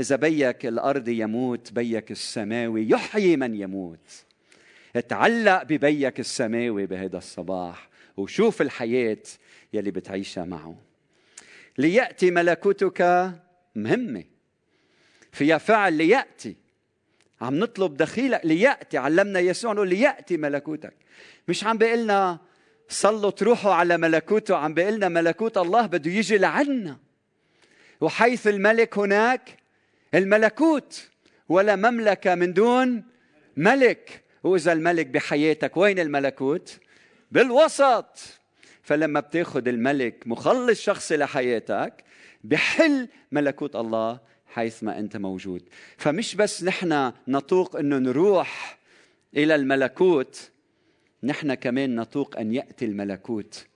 إذا 0.00 0.16
بيك 0.16 0.66
الارضي 0.66 1.18
يموت 1.18 1.72
بيك 1.72 2.10
السماوي 2.10 2.88
يحيي 2.88 3.36
من 3.36 3.54
يموت. 3.54 4.24
اتعلق 4.96 5.62
ببيك 5.62 6.20
السماوي 6.20 6.86
بهذا 6.86 7.18
الصباح 7.18 7.88
وشوف 8.16 8.62
الحياة 8.62 9.22
يلي 9.72 9.90
بتعيشها 9.90 10.44
معه. 10.44 10.76
ليأتي 11.78 12.30
ملكوتك 12.30 13.30
مهمة. 13.74 14.24
فيها 15.32 15.58
فعل 15.58 15.92
ليأتي. 15.92 16.56
عم 17.40 17.58
نطلب 17.58 17.96
دخيلك 17.96 18.40
ليأتي. 18.44 18.98
علمنا 18.98 19.40
يسوع 19.40 19.72
نقول 19.72 19.88
ليأتي 19.88 20.36
ملكوتك. 20.36 20.94
مش 21.48 21.64
عم 21.64 21.78
بيقلنا 21.78 22.38
صلوا 22.88 23.30
تروحوا 23.30 23.72
على 23.72 23.96
ملكوته 23.96 24.56
عم 24.56 24.74
بيقلنا 24.74 25.08
ملكوت 25.08 25.58
الله 25.58 25.86
بده 25.86 26.10
يجي 26.10 26.38
لعنا. 26.38 26.98
وحيث 28.00 28.46
الملك 28.46 28.98
هناك 28.98 29.58
الملكوت 30.14 31.08
ولا 31.48 31.76
مملكة 31.76 32.34
من 32.34 32.52
دون 32.52 33.04
ملك. 33.56 34.24
وإذا 34.42 34.72
الملك 34.72 35.06
بحياتك 35.06 35.76
وين 35.76 35.98
الملكوت؟ 35.98 36.78
بالوسط. 37.32 38.18
فلما 38.82 39.20
بتاخذ 39.20 39.68
الملك 39.68 40.22
مخلص 40.26 40.80
شخصي 40.80 41.16
لحياتك 41.16 42.04
بحل 42.44 43.08
ملكوت 43.32 43.76
الله 43.76 44.20
حيث 44.46 44.82
ما 44.82 44.98
أنت 44.98 45.16
موجود. 45.16 45.62
فمش 45.96 46.34
بس 46.34 46.64
نحن 46.64 47.12
نطوق 47.28 47.76
إنه 47.76 47.98
نروح 47.98 48.78
إلى 49.36 49.54
الملكوت 49.54 50.50
نحن 51.24 51.54
كمان 51.54 51.94
نطوق 51.94 52.38
أن 52.38 52.54
يأتي 52.54 52.84
الملكوت 52.84 53.66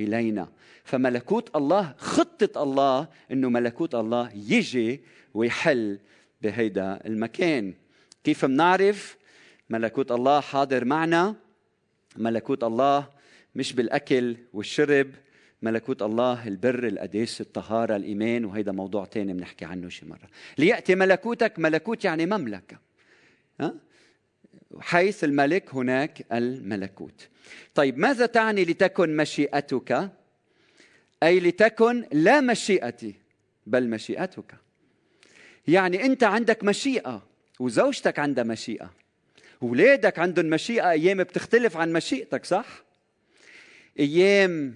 إلينا. 0.00 0.48
فملكوت 0.84 1.56
الله 1.56 1.94
خطة 1.98 2.62
الله 2.62 3.08
إنه 3.32 3.48
ملكوت 3.48 3.94
الله 3.94 4.30
يجي 4.34 5.00
ويحل 5.34 5.98
بهيدا 6.42 7.00
المكان. 7.06 7.74
كيف 8.24 8.44
منعرف؟ 8.44 9.16
ملكوت 9.70 10.12
الله 10.12 10.40
حاضر 10.40 10.84
معنا. 10.84 11.34
ملكوت 12.16 12.64
الله 12.64 13.08
مش 13.54 13.72
بالأكل 13.72 14.36
والشرب. 14.52 15.10
ملكوت 15.62 16.02
الله 16.02 16.48
البر 16.48 16.86
القداس 16.86 17.40
الطهارة 17.40 17.96
الإيمان. 17.96 18.44
وهيدا 18.44 18.72
موضوع 18.72 19.04
تاني 19.04 19.32
بنحكي 19.32 19.64
عنه 19.64 19.88
شي 19.88 20.06
مرة. 20.06 20.28
ليأتي 20.58 20.94
ملكوتك 20.94 21.58
ملكوت 21.58 22.04
يعني 22.04 22.26
مملكة. 22.26 22.78
ها؟ 23.60 23.74
حيث 24.80 25.24
الملك 25.24 25.74
هناك 25.74 26.26
الملكوت. 26.32 27.28
طيب 27.74 27.98
ماذا 27.98 28.26
تعني 28.26 28.64
لتكن 28.64 29.16
مشيئتك؟ 29.16 30.10
أي 31.22 31.40
لتكن 31.40 32.04
لا 32.12 32.40
مشيئتي 32.40 33.14
بل 33.66 33.88
مشيئتك. 33.88 34.54
يعني 35.68 36.04
أنت 36.04 36.24
عندك 36.24 36.64
مشيئة 36.64 37.26
وزوجتك 37.60 38.18
عندها 38.18 38.44
مشيئة 38.44 38.94
اولادك 39.62 40.18
عندهم 40.18 40.46
مشيئة. 40.46 40.90
أيام 40.90 41.18
بتختلف 41.18 41.76
عن 41.76 41.92
مشيئتك 41.92 42.44
صح؟ 42.44 42.84
أيام 43.98 44.74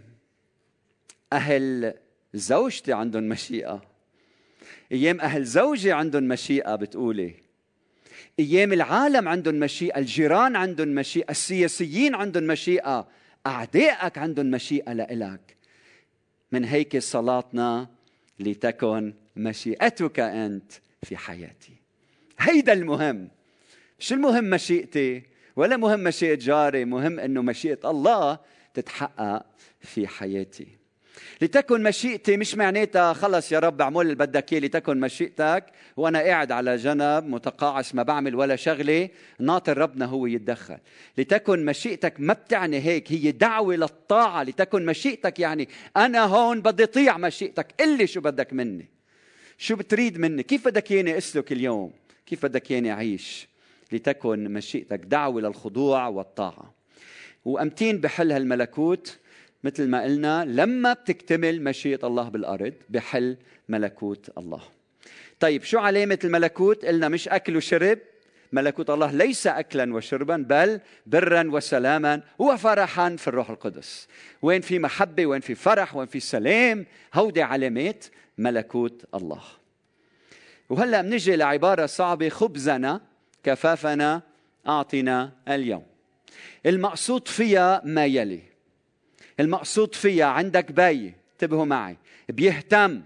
أهل 1.32 1.94
زوجتي 2.34 2.92
عندهم 2.92 3.28
مشيئة. 3.28 3.82
أيام 4.92 5.20
أهل 5.20 5.44
زوجي 5.44 5.92
عندهم 5.92 6.28
مشيئة 6.28 6.76
بتقولي. 6.76 7.34
أيام 8.38 8.72
العالم 8.72 9.28
عندهم 9.28 9.54
مشيئة 9.54 9.98
الجيران 9.98 10.56
عندهم 10.56 10.88
مشيئة 10.88 11.30
السياسيين 11.30 12.14
عندهم 12.14 12.44
مشيئة 12.44 13.08
أعدائك 13.46 14.18
عندهم 14.18 14.46
مشيئة 14.46 14.92
لإلك. 14.92 15.56
من 16.52 16.64
هيك 16.64 16.98
صلاتنا 16.98 17.88
لتكن 18.40 19.14
مشيئتك 19.36 20.20
أنت 20.20 20.72
في 21.02 21.16
حياتي. 21.16 21.72
هيدا 22.38 22.72
المهم. 22.72 23.28
مش 23.98 24.12
المهم 24.12 24.44
مشيئتي؟ 24.44 25.22
ولا 25.56 25.76
مهم 25.76 26.00
مشيئة 26.00 26.34
جاري 26.34 26.84
مهم 26.84 27.20
أنه 27.20 27.42
مشيئة 27.42 27.90
الله 27.90 28.38
تتحقق 28.74 29.46
في 29.80 30.06
حياتي. 30.06 30.81
لتكن 31.40 31.82
مشيئتي 31.82 32.36
مش 32.36 32.54
معناتها 32.54 33.12
خلص 33.12 33.52
يا 33.52 33.58
رب 33.58 33.80
اعمل 33.80 34.00
اللي 34.00 34.14
بدك 34.14 34.52
إياه 34.52 34.60
لتكن 34.60 35.00
مشيئتك 35.00 35.64
وأنا 35.96 36.18
قاعد 36.18 36.52
على 36.52 36.76
جنب 36.76 37.24
متقاعس 37.26 37.94
ما 37.94 38.02
بعمل 38.02 38.34
ولا 38.34 38.56
شغلة 38.56 39.08
ناطر 39.38 39.78
ربنا 39.78 40.04
هو 40.04 40.26
يتدخل. 40.26 40.78
لتكن 41.18 41.64
مشيئتك 41.64 42.14
ما 42.18 42.32
بتعني 42.32 42.80
هيك 42.80 43.12
هي 43.12 43.30
دعوة 43.30 43.76
للطاعة. 43.76 44.42
لتكن 44.42 44.86
مشيئتك 44.86 45.38
يعني 45.38 45.68
أنا 45.96 46.24
هون 46.24 46.60
بدي 46.60 46.84
أطيع 46.84 47.18
مشيئتك. 47.18 47.66
قل 47.80 48.08
شو 48.08 48.20
بدك 48.20 48.52
مني. 48.52 48.88
شو 49.58 49.76
بتريد 49.76 50.18
مني؟ 50.18 50.42
كيف 50.42 50.68
بدك 50.68 50.90
ياني 50.90 51.18
أسلك 51.18 51.52
اليوم؟ 51.52 51.92
كيف 52.26 52.46
بدك 52.46 52.70
ياني 52.70 52.92
أعيش؟ 52.92 53.48
لتكن 53.92 54.52
مشيئتك 54.52 54.98
دعوة 54.98 55.40
للخضوع 55.40 56.08
والطاعة. 56.08 56.74
وأمتين 57.44 57.98
بحل 57.98 58.32
هالملكوت. 58.32 59.18
مثل 59.64 59.88
ما 59.88 60.02
قلنا 60.02 60.44
لما 60.44 60.92
بتكتمل 60.92 61.64
مشيئة 61.64 62.06
الله 62.06 62.28
بالأرض 62.28 62.74
بحل 62.88 63.36
ملكوت 63.68 64.30
الله. 64.38 64.62
طيب 65.40 65.62
شو 65.62 65.78
علامة 65.78 66.18
الملكوت 66.24 66.84
قلنا 66.84 67.08
مش 67.08 67.28
أكل 67.28 67.56
وشرب. 67.56 67.98
ملكوت 68.52 68.90
الله 68.90 69.12
ليس 69.12 69.46
أكلا 69.46 69.94
وشربا 69.94 70.36
بل 70.36 70.80
برا 71.06 71.50
وسلاما 71.50 72.22
وفرحا 72.38 73.16
في 73.16 73.28
الروح 73.28 73.50
القدس. 73.50 74.08
وين 74.42 74.60
في 74.60 74.78
محبة 74.78 75.26
وين 75.26 75.40
في 75.40 75.54
فرح 75.54 75.96
وين 75.96 76.06
في 76.06 76.20
سلام 76.20 76.86
هودي 77.14 77.42
علامات 77.42 78.04
ملكوت 78.38 79.04
الله. 79.14 79.42
وهلأ 80.70 81.02
بنجي 81.02 81.36
لعبارة 81.36 81.86
صعبة 81.86 82.28
خبزنا 82.28 83.00
كفافنا 83.44 84.22
أعطنا 84.68 85.32
اليوم. 85.48 85.86
المقصود 86.66 87.28
فيها 87.28 87.82
ما 87.84 88.06
يلي. 88.06 88.51
المقصود 89.40 89.94
فيها 89.94 90.26
عندك 90.26 90.72
بي 90.72 91.14
انتبهوا 91.32 91.64
معي. 91.64 91.96
بيهتم. 92.28 93.02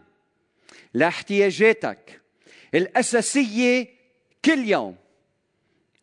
لاحتياجاتك 0.95 2.21
الأساسية 2.75 3.89
كل 4.45 4.59
يوم. 4.59 4.97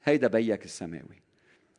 هيدا 0.03 0.27
بيك 0.27 0.65
السماوي. 0.65 1.23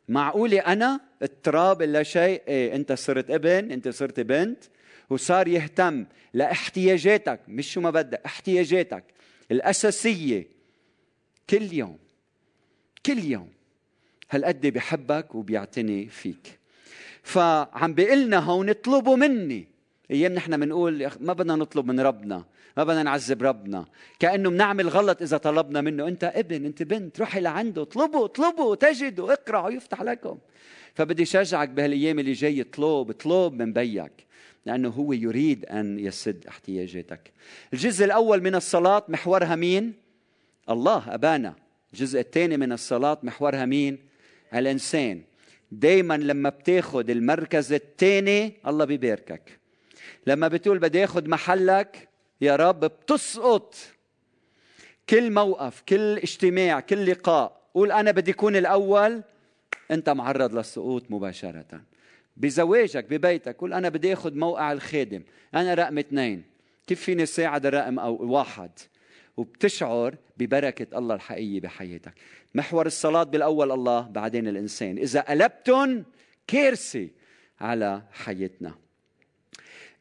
معقولة 0.09 0.59
أنا 0.59 0.99
التراب 1.21 1.81
إلا 1.81 2.03
شيء؟ 2.03 2.41
إيه 2.47 2.75
أنت 2.75 2.93
صرت 2.93 3.31
ابن 3.31 3.71
أنت 3.71 3.87
صرت 3.89 4.19
بنت 4.19 4.63
وصار 5.09 5.47
يهتم. 5.47 6.05
لاحتياجاتك 6.33 7.39
مش 7.47 7.71
شو 7.73 7.81
ما 7.81 7.89
بدك 7.89 8.21
احتياجاتك. 8.25 9.03
الأساسية 9.51 10.47
كل 11.49 11.73
يوم. 11.73 11.99
كل 13.05 13.19
يوم. 13.19 13.49
هالقد 14.31 14.67
بحبك 14.67 15.35
وبيعتني 15.35 16.07
فيك. 16.07 16.59
فعم 17.25 17.93
بيقول 17.93 18.25
لنا 18.25 18.39
هون 18.39 18.69
اطلبوا 18.69 19.15
مني. 19.15 19.67
أيام 20.11 20.33
نحن 20.33 20.59
بنقول 20.59 21.09
ما 21.19 21.33
بدنا 21.33 21.55
نطلب 21.55 21.85
من 21.85 21.99
ربنا 21.99 22.43
ما 22.77 22.83
بدنا 22.83 23.03
نعذب 23.03 23.43
ربنا. 23.43 23.85
كأنه 24.19 24.49
بنعمل 24.49 24.89
غلط 24.89 25.21
إذا 25.21 25.37
طلبنا 25.37 25.81
منه. 25.81 26.07
أنت 26.07 26.23
ابن 26.23 26.65
أنت 26.65 26.83
بنت 26.83 27.19
روحي 27.19 27.39
لعنده 27.39 27.81
اطلبوا 27.81 28.25
اطلبوا 28.25 28.75
تجدوا 28.75 29.33
اقرعوا 29.33 29.71
يفتح 29.71 30.01
لكم. 30.01 30.37
فبدي 30.93 31.25
شجعك 31.25 31.69
بهالأيام 31.69 32.19
اللي 32.19 32.33
جاي 32.33 32.61
اطلب 32.61 33.09
اطلب 33.09 33.53
من 33.53 33.73
بيك 33.73 34.11
لأنه 34.65 34.89
هو 34.89 35.13
يريد 35.13 35.65
أن 35.65 35.99
يسد 35.99 36.47
احتياجاتك. 36.47 37.31
الجزء 37.73 38.05
الأول 38.05 38.43
من 38.43 38.55
الصلاة 38.55 39.03
محورها 39.07 39.55
مين؟ 39.55 39.93
الله 40.69 41.13
أبانا. 41.13 41.55
الجزء 41.93 42.19
الثاني 42.19 42.57
من 42.57 42.71
الصلاة 42.71 43.17
محورها 43.23 43.65
مين؟ 43.65 43.97
الإنسان. 44.53 45.21
دايما 45.79 46.17
لما 46.17 46.49
بتاخد 46.49 47.09
المركز 47.09 47.73
الثاني 47.73 48.53
الله 48.67 48.85
بيباركك. 48.85 49.59
لما 50.27 50.47
بتقول 50.47 50.79
بدي 50.79 51.03
اخذ 51.03 51.29
محلك 51.29 52.09
يا 52.41 52.55
رب 52.55 52.79
بتسقط. 52.79 53.75
كل 55.09 55.31
موقف 55.31 55.81
كل 55.81 56.17
اجتماع 56.17 56.79
كل 56.79 57.11
لقاء 57.11 57.61
قول 57.73 57.91
أنا 57.91 58.11
بدي 58.11 58.31
أكون 58.31 58.55
الأول 58.55 59.21
أنت 59.91 60.09
معرض 60.09 60.55
للسقوط 60.55 61.11
مباشرة. 61.11 61.81
بزواجك 62.37 63.05
ببيتك 63.09 63.57
قول 63.57 63.73
أنا 63.73 63.89
بدي 63.89 64.13
اخذ 64.13 64.35
موقع 64.35 64.71
الخادم. 64.71 65.23
أنا 65.55 65.73
رقم 65.73 65.97
اثنين. 65.97 66.43
كيف 66.87 67.01
فيني 67.01 67.25
ساعد 67.25 67.65
الرقم 67.65 67.99
أو 67.99 68.31
واحد؟ 68.31 68.71
وبتشعر 69.37 70.15
ببركة 70.37 70.97
الله 70.97 71.15
الحقيقية 71.15 71.59
بحياتك. 71.59 72.13
محور 72.55 72.85
الصلاة 72.85 73.23
بالأول 73.23 73.71
الله 73.71 74.01
بعدين 74.01 74.47
الإنسان. 74.47 74.97
إذا 74.97 75.21
قلبتن 75.21 76.03
كارثة 76.47 77.07
على 77.59 78.01
حياتنا. 78.11 78.75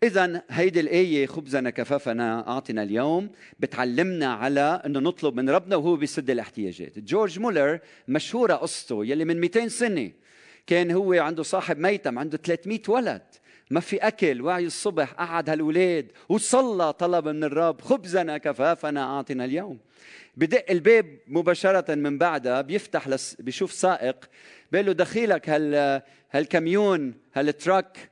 إذا 0.02 0.42
هيدي 0.50 0.80
الآية 0.80 1.26
خبزنا 1.26 1.70
كفافنا 1.70 2.48
أعطنا 2.48 2.82
اليوم 2.82 3.30
بتعلمنا 3.60 4.26
على 4.26 4.82
أنه 4.86 5.00
نطلب 5.00 5.34
من 5.34 5.50
ربنا 5.50 5.76
وهو 5.76 5.96
بيسد 5.96 6.30
الاحتياجات. 6.30 6.98
جورج 6.98 7.38
مولر 7.38 7.78
مشهورة 8.08 8.54
قصته 8.54 9.04
يلي 9.04 9.24
من 9.24 9.40
200 9.40 9.68
سنة 9.68 10.10
كان 10.66 10.90
هو 10.90 11.12
عنده 11.12 11.42
صاحب 11.42 11.78
ميتم 11.78 12.18
عنده 12.18 12.36
300 12.38 12.80
ولد. 12.88 13.22
ما 13.70 13.80
في 13.80 13.96
أكل 13.96 14.42
وعي 14.42 14.66
الصبح 14.66 15.12
قعد 15.12 15.50
هالولاد 15.50 16.06
وصلى 16.28 16.92
طلب 16.92 17.28
من 17.28 17.44
الرب 17.44 17.80
خبزنا 17.80 18.38
كفافنا 18.38 19.02
أعطنا 19.02 19.44
اليوم. 19.44 19.78
بدق 20.36 20.64
الباب 20.70 21.18
مباشرة 21.26 21.94
من 21.94 22.18
بعدها 22.18 22.60
بيفتح 22.60 23.08
لس 23.08 23.34
بيشوف 23.34 23.72
سائق 23.72 24.24
بيقول 24.72 24.86
له 24.86 24.92
دخيلك 24.92 25.48
هال 25.48 26.02
هالكميون 26.30 27.14
هالتراك 27.34 28.10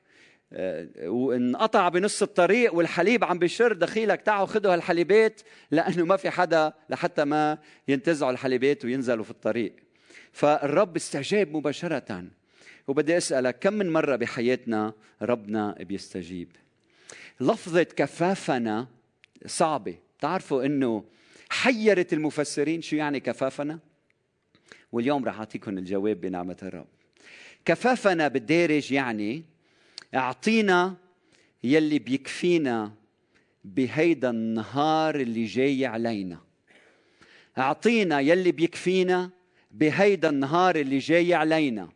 آه، 0.54 0.88
وانقطع 1.08 1.88
بنص 1.88 2.22
الطريق 2.22 2.74
والحليب 2.74 3.24
عم 3.24 3.38
بشر 3.38 3.72
دخيلك 3.72 4.22
تعوا 4.22 4.46
خذوا 4.46 4.74
هالحليبات. 4.74 5.40
لأنه 5.70 6.04
ما 6.04 6.16
في 6.16 6.30
حدا 6.30 6.72
لحتى 6.90 7.24
ما 7.24 7.58
ينتزعوا 7.88 8.32
الحليبات 8.32 8.84
وينزلوا 8.84 9.24
في 9.24 9.30
الطريق. 9.30 9.72
فالرب 10.32 10.96
استجاب 10.96 11.56
مباشرة. 11.56 12.24
وبدي 12.88 13.16
أسألك 13.16 13.58
كم 13.58 13.72
من 13.72 13.90
مرة 13.90 14.16
بحياتنا 14.16 14.92
ربنا 15.22 15.76
بيستجيب؟ 15.80 16.48
لفظة 17.40 17.82
كفافنا 17.82 18.86
صعبة. 19.46 19.96
تعرفوا 20.20 20.66
إنه 20.66 21.04
حيرت 21.50 22.12
المفسرين 22.12 22.82
شو 22.82 22.96
يعني 22.96 23.20
كفافنا؟ 23.20 23.78
واليوم 24.92 25.24
رح 25.24 25.38
اعطيكم 25.38 25.78
الجواب 25.78 26.20
بنعمة 26.20 26.56
الرب. 26.62 26.86
كفافنا 27.64 28.28
بالدارج 28.28 28.92
يعني 28.92 29.44
أعطينا 30.14 30.96
يلي 31.64 31.98
بيكفينا 31.98 32.92
بهيدا 33.64 34.30
النهار 34.30 35.14
اللي 35.14 35.44
جاي 35.44 35.86
علينا. 35.86 36.40
أعطينا 37.58 38.20
يلي 38.20 38.52
بيكفينا 38.52 39.30
بهيدا 39.70 40.28
النهار 40.30 40.76
اللي 40.76 40.98
جاي 40.98 41.34
علينا. 41.34 41.88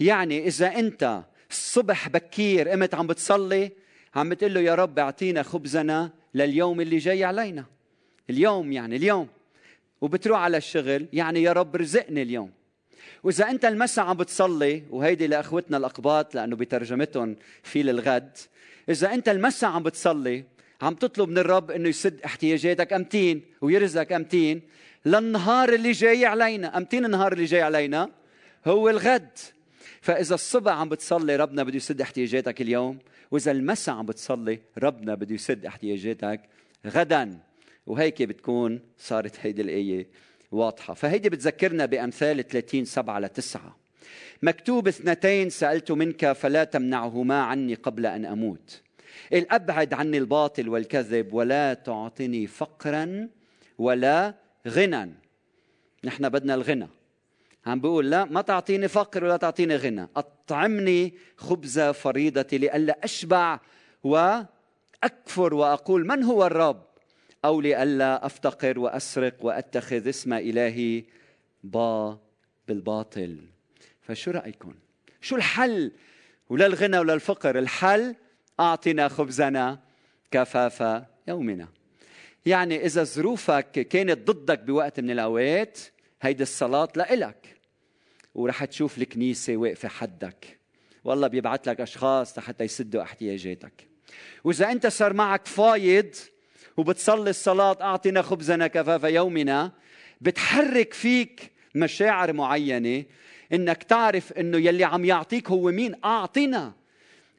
يعني 0.00 0.46
إذا 0.46 0.66
أنت 0.66 1.22
الصبح 1.50 2.08
بكير 2.08 2.68
قمت 2.68 2.94
عم 2.94 3.06
بتصلي 3.06 3.70
عم 4.14 4.28
بتقول 4.28 4.54
له 4.54 4.60
يا 4.60 4.74
رب 4.74 4.98
أعطينا 4.98 5.42
خبزنا 5.42 6.10
لليوم 6.34 6.80
اللي 6.80 6.98
جاي 6.98 7.24
علينا. 7.24 7.64
اليوم 8.30 8.72
يعني 8.72 8.96
اليوم. 8.96 9.28
وبتروح 10.00 10.40
على 10.40 10.56
الشغل 10.56 11.06
يعني 11.12 11.42
يا 11.42 11.52
رب 11.52 11.76
رزقني 11.76 12.22
اليوم. 12.22 12.50
وإذا 13.22 13.50
أنت 13.50 13.64
المساء 13.64 14.04
عم 14.04 14.16
بتصلي 14.16 14.82
وهيدي 14.90 15.26
لأخوتنا 15.26 15.76
الأقباط 15.76 16.34
لأنه 16.34 16.56
بترجمتهم 16.56 17.36
في 17.62 17.82
للغد 17.82 18.36
إذا 18.88 19.14
أنت 19.14 19.28
المساء 19.28 19.70
عم 19.70 19.82
بتصلي 19.82 20.44
عم 20.82 20.94
تطلب 20.94 21.28
من 21.28 21.38
الرب 21.38 21.70
إنه 21.70 21.88
يسد 21.88 22.20
احتياجاتك 22.20 22.92
أمتين 22.92 23.42
ويرزقك 23.60 24.12
أمتين 24.12 24.62
للنهار 25.06 25.68
اللي 25.72 25.92
جاي 25.92 26.26
علينا. 26.26 26.76
أمتين 26.76 27.04
النهار 27.04 27.32
اللي 27.32 27.44
جاي 27.44 27.62
علينا 27.62 28.10
هو 28.66 28.88
الغد. 28.88 29.38
فإذا 30.06 30.34
الصبح 30.34 30.72
عم 30.72 30.88
بتصلي 30.88 31.36
ربنا 31.36 31.62
بده 31.62 31.76
يسد 31.76 32.00
احتياجاتك 32.00 32.60
اليوم 32.62 32.98
وإذا 33.30 33.50
المساء 33.50 33.94
عم 33.94 34.06
بتصلي 34.06 34.58
ربنا 34.78 35.14
بده 35.14 35.34
يسد 35.34 35.66
احتياجاتك 35.66 36.40
غدا. 36.86 37.38
وهيك 37.86 38.22
بتكون 38.22 38.80
صارت 38.98 39.36
هيدي 39.40 39.62
الآية 39.62 40.06
واضحة. 40.52 40.94
فهيدي 40.94 41.28
بتذكرنا 41.28 41.86
بأمثال 41.86 42.48
30 42.48 42.84
7 42.84 43.18
ل 43.18 43.28
9 43.28 43.76
مكتوب 44.42 44.88
اثنتين 44.88 45.50
سألت 45.50 45.92
منك 45.92 46.32
فلا 46.32 46.64
تمنعهما 46.64 47.42
عني 47.42 47.74
قبل 47.74 48.06
أن 48.06 48.24
أموت. 48.24 48.82
الأبعد 49.32 49.94
عني 49.94 50.18
الباطل 50.18 50.68
والكذب 50.68 51.32
ولا 51.32 51.74
تعطني 51.74 52.46
فقرا 52.46 53.28
ولا 53.78 54.34
غنى 54.68 55.14
نحن 56.04 56.28
بدنا 56.28 56.54
الغنى. 56.54 56.95
عم 57.66 57.80
بيقول 57.80 58.10
لا 58.10 58.24
ما 58.24 58.42
تعطيني 58.42 58.88
فقر 58.88 59.24
ولا 59.24 59.36
تعطيني 59.36 59.76
غنى. 59.76 60.08
أطعمني 60.16 61.14
خبز 61.36 61.80
فريضتي 61.80 62.58
لئلا 62.58 63.04
أشبع 63.04 63.60
وأكفر 64.04 65.54
وأقول 65.54 66.06
من 66.06 66.22
هو 66.22 66.46
الرب؟ 66.46 66.86
أو 67.44 67.60
لئلا 67.60 68.26
أفتقر 68.26 68.78
وأسرق 68.78 69.44
وأتخذ 69.44 70.08
اسم 70.08 70.32
إلهي 70.32 71.04
با 71.64 72.18
بالباطل. 72.68 73.36
فشو 74.02 74.30
رأيكم؟ 74.30 74.74
شو 75.20 75.36
الحل؟ 75.36 75.92
ولا 76.48 76.66
الغنى 76.66 76.98
ولا 76.98 77.14
الفقر 77.14 77.58
الحل 77.58 78.14
أعطنا 78.60 79.08
خبزنا 79.08 79.78
كفاف 80.30 81.04
يومنا. 81.28 81.68
يعني 82.46 82.86
إذا 82.86 83.04
ظروفك 83.04 83.70
كانت 83.70 84.30
ضدك 84.30 84.58
بوقت 84.58 85.00
من 85.00 85.10
الأوقات 85.10 85.78
هيدي 86.22 86.42
الصلاة 86.42 86.88
لإلك. 86.96 87.55
ورح 88.36 88.64
تشوف 88.64 88.98
الكنيسة 88.98 89.56
واقفة 89.56 89.88
حدك. 89.88 90.58
والله 91.04 91.28
بيبعت 91.28 91.66
لك 91.66 91.80
أشخاص 91.80 92.38
حتى 92.38 92.64
يسدوا 92.64 93.02
احتياجاتك. 93.02 93.88
وإذا 94.44 94.72
أنت 94.72 94.86
صار 94.86 95.12
معك 95.12 95.46
فايض 95.46 96.14
وبتصلي 96.76 97.30
الصلاة 97.30 97.76
أعطنا 97.80 98.22
خبزنا 98.22 98.66
كفاف 98.66 99.04
يومنا 99.04 99.72
بتحرك 100.20 100.94
فيك 100.94 101.52
مشاعر 101.74 102.32
معينة 102.32 103.04
إنك 103.52 103.82
تعرف 103.82 104.32
إنه 104.32 104.58
يلي 104.58 104.84
عم 104.84 105.04
يعطيك 105.04 105.50
هو 105.50 105.70
مين؟ 105.70 105.94
اعطنا 106.04 106.72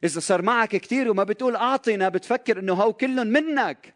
إذا 0.04 0.20
صار 0.20 0.42
معك 0.42 0.76
كثير 0.76 1.10
وما 1.10 1.24
بتقول 1.24 1.56
اعطنا 1.56 2.08
بتفكر 2.08 2.58
إنه 2.58 2.72
هو 2.72 2.92
كلهم 2.92 3.26
منك. 3.26 3.94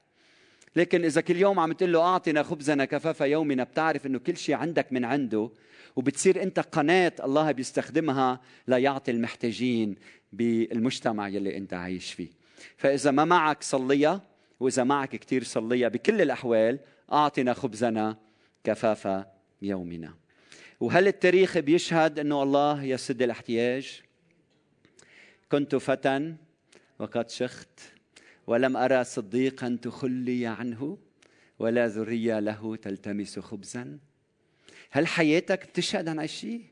لكن 0.76 1.04
إذا 1.04 1.20
كل 1.20 1.36
يوم 1.36 1.60
عم 1.60 1.72
تقول 1.72 1.92
له 1.92 2.00
أعطنا 2.00 2.42
خبزنا 2.42 2.84
كفاف 2.84 3.20
يومنا 3.20 3.64
بتعرف 3.64 4.06
إنه 4.06 4.18
كل 4.18 4.36
شيء 4.36 4.54
عندك 4.54 4.92
من 4.92 5.04
عنده 5.04 5.50
وبتصير 5.96 6.42
أنت 6.42 6.60
قناة 6.60 7.12
الله 7.24 7.52
بيستخدمها 7.52 8.40
ليعطي 8.68 9.10
المحتاجين 9.10 9.96
بالمجتمع 10.32 11.28
يلي 11.28 11.56
أنت 11.56 11.74
عايش 11.74 12.12
فيه. 12.12 12.28
فإذا 12.76 13.10
ما 13.10 13.24
معك 13.24 13.62
صليها 13.62 14.22
وإذا 14.60 14.84
معك 14.84 15.16
كثير 15.16 15.44
صليها 15.44 15.88
بكل 15.88 16.22
الأحوال 16.22 16.78
أعطنا 17.12 17.52
خبزنا 17.52 18.16
كفاف 18.64 19.24
يومنا. 19.62 20.14
وهل 20.80 21.08
التاريخ 21.08 21.58
بيشهد 21.58 22.18
إنه 22.18 22.42
الله 22.42 22.84
يسد 22.84 23.22
الاحتياج؟ 23.22 24.02
كنت 25.50 25.76
فتى 25.76 26.34
وقد 26.98 27.30
شخت. 27.30 27.91
ولم 28.46 28.76
أرى 28.76 29.04
صديقا 29.04 29.78
تخلي 29.82 30.46
عنه 30.46 30.98
ولا 31.58 31.88
ذرية 31.88 32.40
له 32.40 32.76
تلتمس 32.76 33.38
خبزا. 33.38 33.98
هل 34.90 35.06
حياتك 35.06 35.66
بتشهد 35.66 36.08
عن 36.08 36.26
شيء 36.26 36.62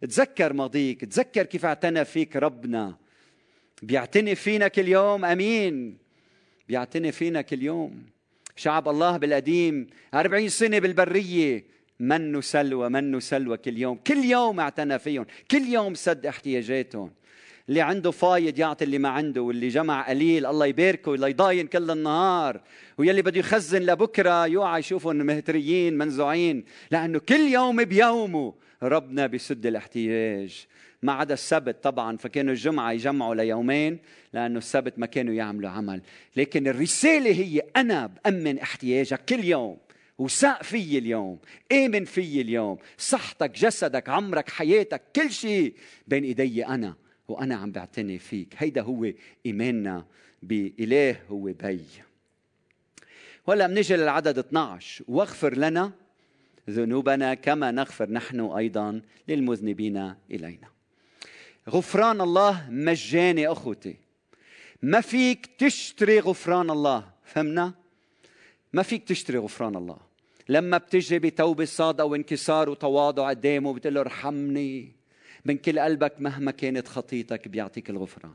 تذكر 0.00 0.52
ماضيك 0.52 1.04
تذكر 1.04 1.46
كيف 1.46 1.64
اعتنى 1.64 2.04
فيك 2.04 2.36
ربنا. 2.36 2.96
بيعتني 3.82 4.34
فينا 4.34 4.68
كل 4.68 4.88
يوم 4.88 5.24
أمين. 5.24 5.98
بيعتني 6.68 7.12
فينا 7.12 7.42
كل 7.42 7.62
يوم 7.62 8.06
شعب 8.56 8.88
الله 8.88 9.16
بالقديم 9.16 9.86
أربعين 10.14 10.48
سنة 10.48 10.78
بالبرية. 10.78 11.64
من 12.00 12.40
سلوى 12.40 12.88
من 12.88 13.20
سلوى 13.20 13.56
كل 13.56 13.78
يوم 13.78 13.96
كل 13.96 14.24
يوم 14.24 14.60
اعتنى 14.60 14.98
فيهم 14.98 15.26
كل 15.50 15.62
يوم 15.62 15.94
سد 15.94 16.26
احتياجاتهم. 16.26 17.12
اللي 17.70 17.80
عنده 17.80 18.10
فايض 18.10 18.58
يعطي 18.58 18.84
اللي 18.84 18.98
ما 18.98 19.08
عنده 19.08 19.42
واللي 19.42 19.68
جمع 19.68 20.08
قليل 20.08 20.46
الله 20.46 20.66
يباركه 20.66 21.10
ولا 21.10 21.26
يضاين 21.26 21.66
كل 21.66 21.90
النهار. 21.90 22.60
واللي 22.98 23.22
بده 23.22 23.40
يخزن 23.40 23.82
لبكرة 23.82 24.46
يوعى 24.46 24.80
يشوفهم 24.80 25.16
مهتريين 25.16 25.98
منزوعين. 25.98 26.64
لأنه 26.90 27.18
كل 27.18 27.40
يوم 27.40 27.84
بيومه 27.84 28.54
ربنا 28.82 29.26
بيسد 29.26 29.66
الاحتياج. 29.66 30.66
ما 31.02 31.12
عدا 31.12 31.34
السبت 31.34 31.84
طبعا 31.84 32.16
فكانوا 32.16 32.52
الجمعة 32.52 32.92
يجمعوا 32.92 33.34
ليومين 33.34 33.98
لأنه 34.32 34.58
السبت 34.58 34.98
ما 34.98 35.06
كانوا 35.06 35.34
يعملوا 35.34 35.70
عمل. 35.70 36.02
لكن 36.36 36.68
الرسالة 36.68 37.30
هي 37.30 37.62
أنا 37.76 38.06
بأمن 38.06 38.58
احتياجك 38.58 39.24
كل 39.28 39.44
يوم 39.44 39.78
وساق 40.18 40.62
في 40.62 40.98
اليوم 40.98 41.38
آمن 41.72 42.04
في 42.04 42.40
اليوم. 42.40 42.78
صحتك 42.98 43.50
جسدك 43.50 44.08
عمرك 44.08 44.50
حياتك 44.50 45.02
كل 45.16 45.30
شيء 45.30 45.74
بين 46.06 46.24
إيدي 46.24 46.66
أنا. 46.66 46.94
وأنا 47.30 47.54
عم 47.54 47.72
بعتني 47.72 48.18
فيك. 48.18 48.54
هيدا 48.58 48.82
هو 48.82 49.12
إيماننا 49.46 50.06
بإله 50.42 51.16
هو 51.30 51.44
بي. 51.44 51.80
ولا 53.46 53.66
منجي 53.66 53.96
للعدد 53.96 54.38
12 54.38 55.04
واغفر 55.08 55.56
لنا 55.56 55.92
ذنوبنا 56.70 57.34
كما 57.34 57.70
نغفر 57.70 58.10
نحن 58.10 58.40
أيضا 58.40 59.00
للمذنبين 59.28 60.14
إلينا. 60.30 60.68
غفران 61.68 62.20
الله 62.20 62.70
مجاني 62.70 63.48
أخوتي. 63.48 63.96
ما 64.82 65.00
فيك 65.00 65.46
تشتري 65.58 66.20
غفران 66.20 66.70
الله. 66.70 67.10
فهمنا؟ 67.24 67.74
ما 68.72 68.82
فيك 68.82 69.08
تشتري 69.08 69.38
غفران 69.38 69.76
الله. 69.76 69.98
لما 70.48 70.78
بتجي 70.78 71.18
بتوبة 71.18 71.64
صادقة 71.64 72.04
وانكسار 72.04 72.70
وتواضع 72.70 73.28
قدامه 73.28 73.74
بتقول 73.74 73.94
له 73.94 74.00
ارحمني. 74.00 74.99
من 75.44 75.56
كل 75.56 75.78
قلبك 75.78 76.20
مهما 76.20 76.50
كانت 76.50 76.88
خطيتك 76.88 77.48
بيعطيك 77.48 77.90
الغفران. 77.90 78.34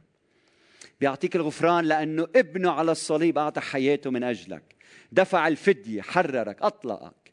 بيعطيك 1.00 1.36
الغفران 1.36 1.86
لأنه 1.86 2.28
ابنه 2.36 2.72
على 2.72 2.91
الصليب 2.91 3.38
أعطى 3.38 3.62
حياته 3.62 4.12
من 4.12 4.24
أجلك. 4.24 4.63
دفع 5.12 5.48
الفدية 5.48 6.02
حررك 6.02 6.62
أطلقك. 6.62 7.32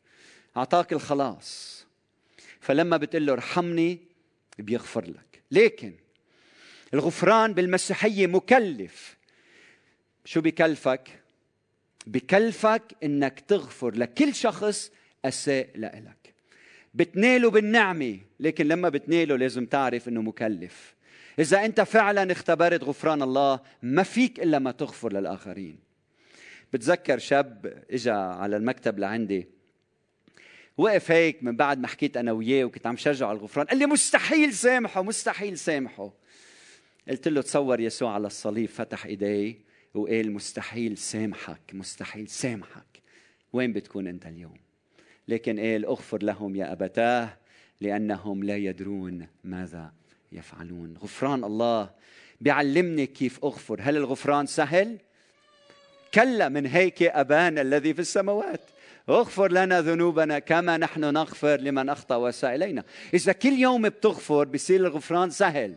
أعطاك 0.56 0.92
الخلاص. 0.92 1.85
فلما 2.61 2.96
بتقول 2.96 3.26
له 3.26 3.32
ارحمني 3.32 3.98
بيغفر 4.58 5.04
لك. 5.04 5.42
لكن 5.50 5.92
الغفران 6.94 7.54
بالمسيحية 7.54 8.26
مكلف. 8.26 9.16
شو 10.24 10.40
بكلفك؟ 10.40 11.22
بكلفك 12.06 12.82
إنك 13.04 13.40
تغفر 13.40 13.94
لكل 13.94 14.35
شخص 14.35 14.90
أساء 15.24 15.70
لك 15.74 16.21
بتناله 16.94 17.50
بالنعمة 17.50 18.18
لكن 18.40 18.68
لما 18.68 18.88
بتناله 18.88 19.37
لازم 19.37 19.66
تعرف 19.66 20.09
إنه 20.09 20.22
مكلف. 20.22 20.94
إذا 21.38 21.64
أنت 21.64 21.81
فعلا 21.81 22.33
اختبرت 22.33 22.85
غفران 22.85 23.22
الله 23.22 23.61
ما 23.83 24.02
فيك 24.02 24.40
إلا 24.40 24.59
ما 24.59 24.70
تغفر 24.70 25.12
للآخرين. 25.12 25.78
بتذكر 26.72 27.18
شاب 27.18 27.83
إجا 27.90 28.12
على 28.12 28.57
المكتب 28.57 28.98
لعندي 28.98 29.46
وقف 30.76 31.11
هيك 31.11 31.42
من 31.42 31.57
بعد 31.57 31.78
ما 31.78 31.88
حكيت 31.88 32.16
أنا 32.16 32.33
وياه 32.33 32.64
وكنت 32.64 32.87
عم 32.87 32.96
شجعه 32.96 33.28
على 33.28 33.38
الغفران 33.38 33.66
قال 33.66 33.78
لي 33.78 33.87
مستحيل 33.87 34.52
سامحه 34.52 35.02
مستحيل 35.02 35.59
سامحه. 35.59 36.12
قلت 37.09 37.28
له 37.28 37.42
تصور 37.42 37.81
يسوع 37.81 38.14
على 38.14 38.26
الصليب 38.26 38.68
فتح 38.68 39.07
ايديه 39.07 39.55
وقال 39.94 40.33
مستحيل 40.33 40.98
سامحك 40.98 41.61
مستحيل 41.72 42.28
سامحك. 42.28 43.02
وين 43.52 43.72
بتكون 43.72 44.07
أنت 44.07 44.26
اليوم؟ 44.26 44.57
لكن 45.28 45.61
قال 45.61 45.87
اغفر 45.87 46.22
لهم 46.22 46.56
يا 46.56 46.72
أبتاه 46.72 47.37
لأنهم 47.80 48.44
لا 48.44 48.56
يدرون 48.56 49.26
ماذا 49.44 49.92
يفعلون. 50.32 50.94
غفران 51.02 51.44
الله 51.44 51.90
بيعلمني 52.40 53.06
كيف 53.06 53.44
أغفر. 53.44 53.76
هل 53.80 53.96
الغفران 53.96 54.46
سهل؟ 54.46 54.98
كلا 56.14 56.48
من 56.48 56.66
هيك 56.66 57.02
أبانا 57.02 57.61
الذي 57.61 57.94
في 57.94 58.00
السماوات. 58.00 58.61
اغفر 59.08 59.52
لنا 59.52 59.80
ذنوبنا 59.80 60.38
كما 60.38 60.76
نحن 60.76 61.00
نغفر 61.00 61.61
لمن 61.61 61.88
أخطأ 61.88 62.16
وأساء 62.16 62.54
إلينا. 62.54 62.85
إذا 63.14 63.32
كل 63.32 63.52
يوم 63.52 63.88
بتغفر 63.88 64.44
بصير 64.44 64.80
الغفران 64.80 65.30
سهل. 65.30 65.74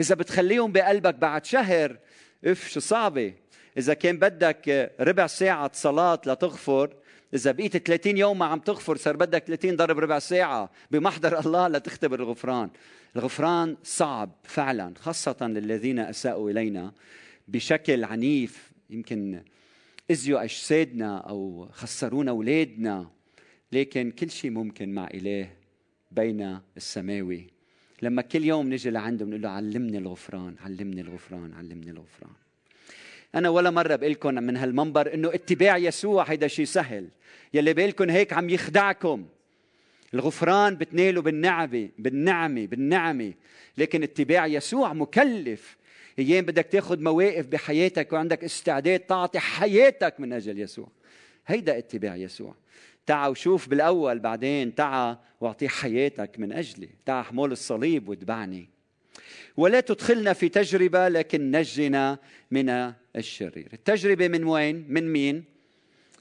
إذا 0.00 0.14
بتخليهم 0.14 0.72
بقلبك 0.72 1.14
بعد 1.14 1.44
شهر 1.44 1.96
إف 2.44 2.68
شو 2.68 2.80
صعبة. 2.80 3.34
إذا 3.78 3.94
كان 3.94 4.18
بدك 4.18 4.92
ربع 5.00 5.26
ساعة 5.26 5.70
صلاة 5.74 6.20
لتغفر 6.26 6.94
إذا 7.34 7.52
بقيت 7.52 7.76
30 7.76 8.16
يوم 8.16 8.38
ما 8.38 8.44
عم 8.44 8.58
تغفر 8.58 8.96
صار 8.96 9.16
بدك 9.16 9.44
30 9.44 9.76
ضرب 9.76 9.98
ربع 9.98 10.18
ساعة 10.18 10.70
بمحضر 10.90 11.40
الله 11.40 11.68
لتختبر 11.68 12.22
الغفران. 12.22 12.70
الغفران 13.16 13.76
صعب 13.82 14.30
فعلا 14.44 14.94
خاصة 14.98 15.36
للذين 15.40 15.98
أساءوا 15.98 16.50
إلينا 16.50 16.92
بشكل 17.48 18.04
عنيف. 18.04 18.72
يمكن 18.90 19.42
أذيوا 20.10 20.44
أجسادنا 20.44 21.18
أو 21.18 21.68
خسرونا 21.72 22.30
أولادنا 22.30 23.10
لكن 23.72 24.10
كل 24.10 24.30
شيء 24.30 24.50
ممكن 24.50 24.94
مع 24.94 25.08
إله 25.14 25.50
بين 26.10 26.58
السماوي. 26.76 27.46
لما 28.02 28.22
كل 28.22 28.44
يوم 28.44 28.72
نجي 28.72 28.90
لعنده 28.90 29.24
بنقول 29.24 29.42
له 29.42 29.48
علمني 29.48 29.98
الغفران 29.98 30.56
علمني 30.64 31.00
الغفران 31.00 31.54
علمني 31.54 31.90
الغفران. 31.90 32.41
أنا 33.34 33.48
ولا 33.48 33.70
مرة 33.70 33.96
بقول 33.96 34.12
لكم 34.12 34.34
من 34.34 34.56
هالمنبر 34.56 35.14
إنه 35.14 35.34
اتباع 35.34 35.76
يسوع 35.76 36.24
هيدا 36.24 36.48
شيء 36.48 36.64
سهل. 36.64 37.08
يلي 37.54 37.74
بقول 37.74 38.10
هيك 38.10 38.32
عم 38.32 38.50
يخدعكم. 38.50 39.26
الغفران 40.14 40.76
بتناله 40.76 41.22
بالنعمة 41.22 41.88
بالنعمة 41.98 42.66
بالنعمة. 42.66 43.32
لكن 43.78 44.02
اتباع 44.02 44.46
يسوع 44.46 44.92
مكلف. 44.92 45.76
أيام 46.18 46.44
بدك 46.44 46.66
تاخذ 46.66 47.00
مواقف 47.00 47.46
بحياتك 47.46 48.12
وعندك 48.12 48.44
استعداد 48.44 49.00
تعطي 49.00 49.38
حياتك 49.38 50.14
من 50.18 50.32
أجل 50.32 50.58
يسوع. 50.58 50.88
هيدا 51.46 51.78
اتباع 51.78 52.16
يسوع. 52.16 52.54
تعا 53.06 53.28
وشوف 53.28 53.68
بالأول 53.68 54.18
بعدين 54.18 54.74
تعا 54.74 55.18
واعطي 55.40 55.68
حياتك 55.68 56.38
من 56.38 56.52
أجلي. 56.52 56.88
تعا 57.06 57.22
حمول 57.22 57.52
الصليب 57.52 58.08
واتبعني. 58.08 58.71
ولا 59.56 59.80
تدخلنا 59.80 60.32
في 60.32 60.48
تجربة 60.48 61.08
لكن 61.08 61.50
نجنا 61.50 62.18
من 62.50 62.92
الشرير. 63.16 63.68
التجربة 63.72 64.28
من 64.28 64.44
وين؟ 64.44 64.86
من 64.88 65.12
مين؟ 65.12 65.44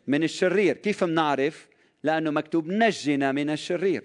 من 0.08 0.24
الشرير. 0.24 0.78
كيف 0.78 1.04
بنعرف؟ 1.04 1.68
لأنه 2.04 2.32
مكتوب 2.32 2.68
نجنا 2.68 3.32
من 3.32 3.50
الشرير. 3.50 4.04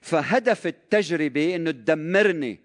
فهدف 0.00 0.66
التجربة 0.66 1.56
إنه 1.56 1.70
تدمرني. 1.70 2.58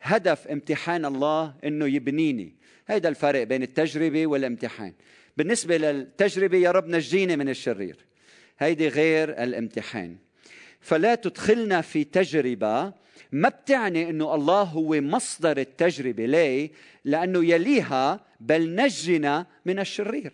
هدف 0.00 0.48
امتحان 0.48 1.04
الله 1.04 1.54
إنه 1.64 1.86
يبنيني. 1.86 2.54
هيدا 2.86 3.08
الفرق 3.08 3.42
بين 3.42 3.62
التجربة 3.62 4.26
والامتحان. 4.26 4.92
بالنسبة 5.36 5.76
للتجربة 5.76 6.58
يا 6.58 6.70
رب 6.70 6.88
نجيني 6.88 7.36
من 7.36 7.48
الشرير. 7.48 7.96
هيدي 8.58 8.88
غير 8.88 9.42
الامتحان. 9.42 10.16
فلا 10.80 11.14
تدخلنا 11.14 11.80
في 11.80 12.04
تجربة 12.04 12.92
ما 13.32 13.48
بتعني 13.48 14.10
إنه 14.10 14.34
الله 14.34 14.62
هو 14.62 15.00
مصدر 15.00 15.58
التجربة 15.58 16.26
ليه؟ 16.26 16.70
لأنه 17.04 17.44
يليها 17.44 18.20
بل 18.40 18.74
نجنا 18.74 19.46
من 19.64 19.78
الشرير. 19.78 20.32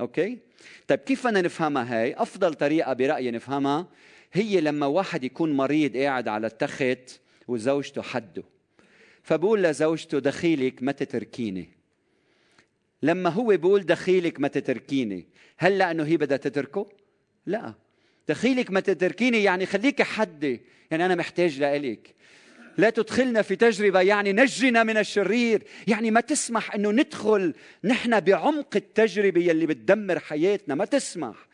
أوكي؟ 0.00 0.38
طيب 0.88 0.98
كيف 0.98 1.26
بدنا 1.26 1.40
نفهمها 1.40 2.02
هاي؟ 2.02 2.14
أفضل 2.14 2.54
طريقة 2.54 2.92
برأيي 2.92 3.30
نفهمها 3.30 3.86
هي 4.32 4.60
لما 4.60 4.86
واحد 4.86 5.24
يكون 5.24 5.52
مريض 5.52 5.96
قاعد 5.96 6.28
على 6.28 6.46
التخت 6.46 7.20
وزوجته 7.48 8.02
حده. 8.02 8.42
فبقول 9.22 9.62
لزوجته 9.62 10.18
دخيلك 10.18 10.82
ما 10.82 10.92
تتركيني 10.92 11.68
لما 13.02 13.30
هو 13.30 13.46
بيقول 13.46 13.86
دخيلك 13.86 14.40
ما 14.40 14.48
تتركيني 14.48 15.26
هل 15.56 15.78
لأنه 15.78 16.04
هي 16.04 16.16
بدها 16.16 16.36
تتركه؟ 16.36 16.86
لا. 17.46 17.74
دخيلك 18.28 18.70
ما 18.70 18.80
تتركيني 18.80 19.42
يعني 19.42 19.66
خليك 19.66 20.02
حدي. 20.02 20.60
يعني 20.90 21.06
أنا 21.06 21.14
محتاج 21.14 21.60
لإلك. 21.60 22.14
لا 22.78 22.90
تدخلنا 22.90 23.42
في 23.42 23.56
تجربة 23.56 24.00
يعني 24.00 24.32
نجنا 24.32 24.82
من 24.82 24.96
الشرير. 24.96 25.62
يعني 25.86 26.10
ما 26.10 26.20
تسمح 26.20 26.74
أنه 26.74 26.90
ندخل 26.90 27.54
نحن 27.84 28.20
بعمق 28.20 28.76
التجربة 28.76 29.40
يلي 29.40 29.66
بتدمر 29.66 30.18
حياتنا. 30.18 30.74
ما 30.74 30.84
تسمح. 30.84 31.48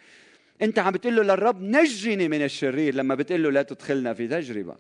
أنت 0.63 0.79
عم 0.79 0.93
بتقول 0.93 1.17
له 1.17 1.23
للرب 1.23 1.63
نجني 1.63 2.29
من 2.29 2.45
الشرير 2.45 2.95
لما 2.95 3.15
بتقول 3.15 3.43
له 3.43 3.51
لا 3.51 3.63
تدخلنا 3.63 4.15
في 4.15 4.29
تجربة. 4.29 4.77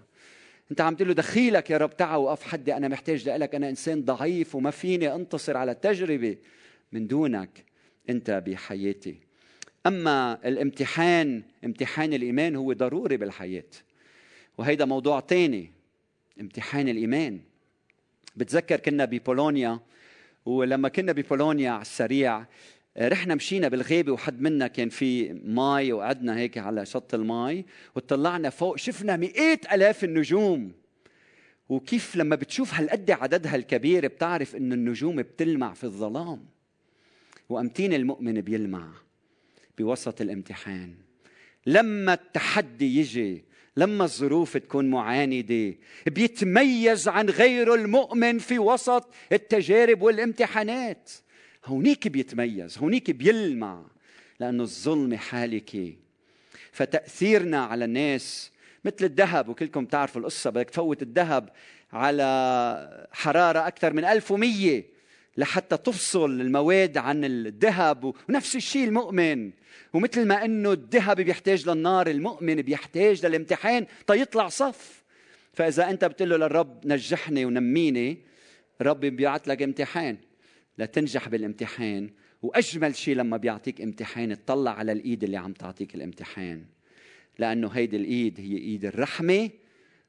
أنت 0.70 0.80
عم 0.80 0.94
تقول 0.94 1.09
له 1.09 1.14
دخيلك 1.14 1.70
يا 1.70 1.76
رب 1.76 1.96
تعا 1.96 2.16
وقف 2.16 2.42
حدي 2.42 2.76
أنا 2.76 2.88
محتاج 2.88 3.28
لك 3.28 3.54
أنا 3.54 3.68
إنسان 3.68 4.04
ضعيف 4.04 4.54
وما 4.54 4.70
فيني 4.70 5.14
أنتصر 5.14 5.57
على 5.57 5.72
التجربة 5.72 6.37
من 6.92 7.07
دونك. 7.07 7.64
أنت 8.11 8.42
بحياتي. 8.46 9.23
أما 9.87 10.38
الامتحان 10.44 11.42
امتحان 11.64 12.12
الإيمان 12.12 12.57
هو 12.57 12.73
ضروري 12.73 13.16
بالحياة. 13.16 13.70
وهيدا 14.59 14.85
موضوع 14.85 15.20
تاني 15.20 15.70
امتحان 16.40 16.88
الإيمان. 16.88 17.40
بتذكر 18.37 18.81
كنا 18.81 19.05
ببولونيا 19.05 19.81
ولما 20.47 20.88
كنا 20.88 21.12
ببولونيا 21.12 21.70
على 21.70 21.83
السريع 21.83 22.44
رحنا 22.99 23.35
مشينا 23.35 23.68
بالغابة 23.68 24.12
وحد 24.12 24.40
منا 24.40 24.66
كان 24.66 24.88
في 24.88 25.33
ماي 25.33 25.92
وقعدنا 25.92 26.37
هيك 26.37 26.59
على 26.59 26.87
شط 26.87 27.14
الماي 27.14 27.64
وطلعنا 27.94 28.51
فوق 28.51 28.77
شفنا 28.77 29.16
مئات 29.16 29.73
آلاف 29.73 30.05
النجوم. 30.05 30.73
وكيف 31.68 32.16
لما 32.16 32.37
بتشوف 32.37 32.75
هالقد 32.75 33.11
عددها 33.11 33.57
الكبير 33.57 34.07
بتعرف 34.07 34.57
إنه 34.57 34.75
النجوم 34.75 35.16
بتلمع 35.16 35.75
في 35.75 35.85
الظلام. 35.85 36.44
وأمتين 37.49 37.92
المؤمن 37.94 38.40
بيلمع. 38.40 39.03
بوسط 39.78 40.20
الامتحان. 40.20 40.94
لما 41.66 42.14
التحدي 42.14 42.98
يجي 42.98 43.44
لما 43.76 44.04
الظروف 44.04 44.56
تكون 44.56 44.90
معاندة 44.90 45.74
بيتميز 46.06 47.08
عن 47.08 47.30
غيره 47.30 47.74
المؤمن 47.74 48.38
في 48.38 48.58
وسط 48.58 49.08
التجارب 49.32 50.02
والامتحانات. 50.02 51.10
هونيك 51.66 52.08
بيتميز 52.08 52.78
هونيك 52.78 53.10
بيلمع 53.10 53.84
لأنه 54.40 54.62
الظلم 54.62 55.14
حالكة 55.14 55.92
فتأثيرنا 56.72 57.64
على 57.64 57.84
الناس 57.84 58.50
مثل 58.84 59.04
الذهب 59.04 59.48
وكلكم 59.48 59.84
تعرفوا 59.84 60.20
القصة 60.20 60.50
بدك 60.50 60.70
تفوت 60.70 61.02
الذهب 61.02 61.50
على 61.92 63.08
حرارة 63.12 63.66
أكثر 63.66 63.92
من 63.92 64.04
1100 64.04 64.82
لحتى 65.37 65.77
تفصل 65.77 66.40
المواد 66.40 66.97
عن 66.97 67.25
الذهب 67.25 68.14
ونفس 68.29 68.57
الشيء 68.57 68.85
المؤمن. 68.85 69.51
ومثل 69.92 70.27
ما 70.27 70.44
إنه 70.44 70.73
الذهب 70.73 71.20
بيحتاج 71.20 71.68
للنار 71.68 72.07
المؤمن 72.07 72.55
بيحتاج 72.55 73.27
للامتحان 73.27 73.87
تيطلع 74.07 74.49
صف. 74.49 75.03
فإذا 75.53 75.90
أنت 75.90 76.05
بتقول 76.05 76.31
له 76.31 76.37
للرب 76.37 76.87
نجحني 76.87 77.44
ونميني 77.44 78.18
الرب 78.81 79.01
بيبعث 79.01 79.49
لك 79.49 79.62
امتحان. 79.62 80.16
لتنجح 80.79 81.29
بالامتحان. 81.29 82.11
وأجمل 82.42 82.94
شيء 82.97 83.16
لما 83.16 83.37
بيعطيك 83.37 83.81
امتحان 83.81 84.44
تطلع 84.44 84.70
على 84.70 84.92
الإيد 84.92 85.25
اللي 85.25 85.37
عم 85.37 85.53
تعطيك 85.53 85.94
الامتحان. 85.94 86.64
لأنه 87.38 87.68
هيدي 87.68 87.97
الإيد 87.97 88.40
هي 88.40 88.57
إيد 88.57 88.85
الرحمة 88.85 89.51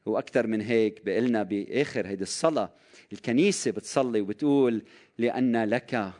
وأكثر 0.06 0.48
من 0.48 0.62
هيك 0.62 1.06
بقلنا 1.06 1.44
بآخر 1.44 2.08
هيدي 2.08 2.24
الصلاة. 2.24 2.70
الكنيسة 3.13 3.72
بتصلي 3.72 4.22
وبتقول 4.22 4.84
لأن 5.18 5.63
لك 5.63 6.12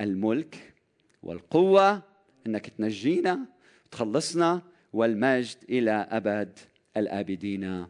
الملك 0.00 0.72
والقوة 1.22 2.02
إنك 2.46 2.66
تنجينا 2.66 3.38
تخلصنا 3.90 4.62
والمجد 4.92 5.56
إلى 5.68 6.06
أبد 6.10 6.58
الآبدين. 6.96 7.86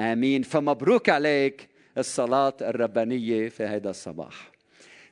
آمين. 0.00 0.42
فمبروك 0.42 1.08
عليك 1.08 1.68
الصلاة 1.98 2.56
الربانية 2.60 3.48
في 3.48 3.64
هذا 3.64 3.90
الصباح. 3.90 4.52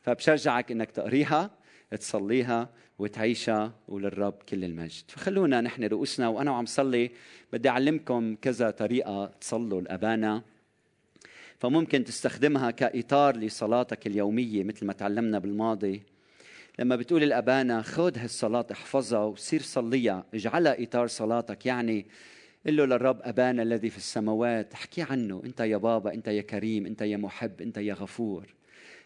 فبشجعك 0.02 0.72
إنك 0.72 0.90
تقريها. 0.90 1.59
تصليها 1.96 2.68
وتعيشها 2.98 3.72
وللرب 3.88 4.34
كل 4.48 4.64
المجد. 4.64 5.02
فخلونا 5.08 5.60
نحن 5.60 5.84
رؤوسنا 5.84 6.28
وأنا 6.28 6.50
وعم 6.50 6.66
صلي 6.66 7.10
بدي 7.52 7.68
أعلمكم 7.68 8.36
كذا 8.36 8.70
طريقة 8.70 9.26
تصلوا 9.26 9.80
الابانا 9.80 10.42
فممكن 11.58 12.04
تستخدمها 12.04 12.70
كإطار 12.70 13.36
لصلاتك 13.36 14.06
اليومية 14.06 14.64
مثل 14.64 14.86
ما 14.86 14.92
تعلمنا 14.92 15.38
بالماضي. 15.38 16.02
لما 16.78 16.96
بتقول 16.96 17.22
الابانا 17.22 17.82
خذ 17.82 18.18
هالصلاة 18.18 18.66
احفظها 18.72 19.24
وصير 19.24 19.62
صليها. 19.62 20.24
اجعلها 20.34 20.82
إطار 20.82 21.06
صلاتك 21.06 21.66
يعني 21.66 22.06
قل 22.66 22.76
له 22.76 22.84
للرب 22.84 23.20
أبانا 23.22 23.62
الذي 23.62 23.90
في 23.90 23.96
السماوات 23.96 24.72
احكي 24.74 25.02
عنه. 25.02 25.42
أنت 25.44 25.60
يا 25.60 25.76
بابا 25.76 26.14
أنت 26.14 26.28
يا 26.28 26.42
كريم 26.42 26.86
أنت 26.86 27.02
يا 27.02 27.16
محب 27.16 27.60
أنت 27.60 27.76
يا 27.78 27.94
غفور. 27.94 28.54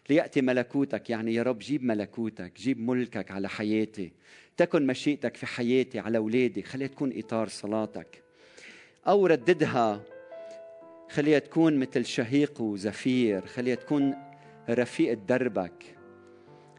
ليأتي 0.09 0.41
ملكوتك 0.41 1.09
يعني 1.09 1.33
يا 1.33 1.43
رب 1.43 1.59
جيب 1.59 1.83
ملكوتك 1.83 2.51
جيب 2.57 2.79
ملكك 2.79 3.31
على 3.31 3.49
حياتي. 3.49 4.11
تكن 4.57 4.87
مشيئتك 4.87 5.37
في 5.37 5.45
حياتي 5.45 5.99
على 5.99 6.17
أولادي. 6.17 6.63
خليها 6.63 6.87
تكون 6.87 7.13
إطار 7.17 7.47
صلاتك. 7.47 8.23
أو 9.07 9.25
رددها. 9.27 10.01
خليها 11.09 11.39
تكون 11.39 11.77
مثل 11.77 12.05
شهيق 12.05 12.61
وزفير. 12.61 13.45
خليها 13.45 13.75
تكون 13.75 14.15
رفيقة 14.69 15.13
دربك. 15.13 15.95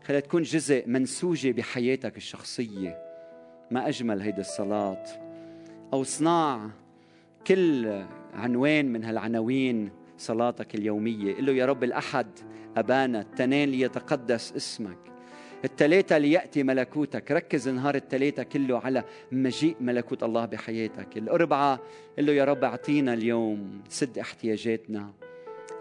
خليها 0.05 0.21
تكون 0.21 0.43
جزء 0.43 0.85
منسوجة 0.87 1.53
بحياتك 1.53 2.17
الشخصية. 2.17 2.99
ما 3.71 3.89
أجمل 3.89 4.21
هيدي 4.21 4.41
الصلاة. 4.41 5.05
أو 5.93 6.05
صناع 6.05 6.71
كل 7.47 8.05
عنوان 8.35 8.93
من 8.93 9.05
هالعناوين 9.05 9.91
صلاتك 10.19 10.75
اليومية. 10.75 11.35
قل 11.35 11.47
له 11.47 11.53
يا 11.53 11.67
رب 11.67 11.85
الأحد 11.85 12.27
أبانا 12.77 13.21
التنين 13.21 13.71
ليتقدس 13.71 14.53
اسمك. 14.57 14.99
التلاتة 15.65 16.19
ليأتي 16.19 16.63
ملكوتك. 16.63 17.33
ركز 17.33 17.69
نهار 17.69 17.95
التلاتة 17.95 18.43
كله 18.43 18.79
على 18.79 19.05
مجيء 19.33 19.77
ملكوت 19.81 20.23
الله 20.23 20.45
بحياتك. 20.45 21.17
الأربعة 21.17 21.81
قل 22.19 22.27
له 22.27 22.33
يا 22.33 22.45
رب 22.45 22.65
أعطينا 22.65 23.15
اليوم 23.15 23.83
سد 23.89 24.19
احتياجاتنا. 24.19 25.13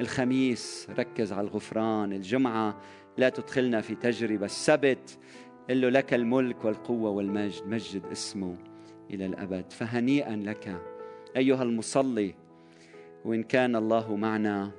الخميس 0.02 0.88
ركز 0.98 1.34
على 1.34 1.48
الغفران. 1.48 2.14
الجمعة 2.14 2.82
لا 3.18 3.30
تدخلنا 3.30 3.82
في 3.82 3.96
تجربة. 3.96 4.46
السبت 4.46 5.18
قل 5.70 5.82
له 5.82 5.90
لك 5.90 6.14
الملك 6.14 6.66
والقوة 6.66 7.10
والمجد 7.10 7.68
مجد 7.68 8.06
اسمه 8.12 8.56
إلى 9.12 9.26
الأبد. 9.26 9.72
فهنيئا 9.72 10.36
لك 10.36 10.82
أيها 11.38 11.64
المصلي 11.64 12.36
وإن 13.26 13.44
كان 13.44 13.76
الله 13.76 14.16
معنا 14.16 14.72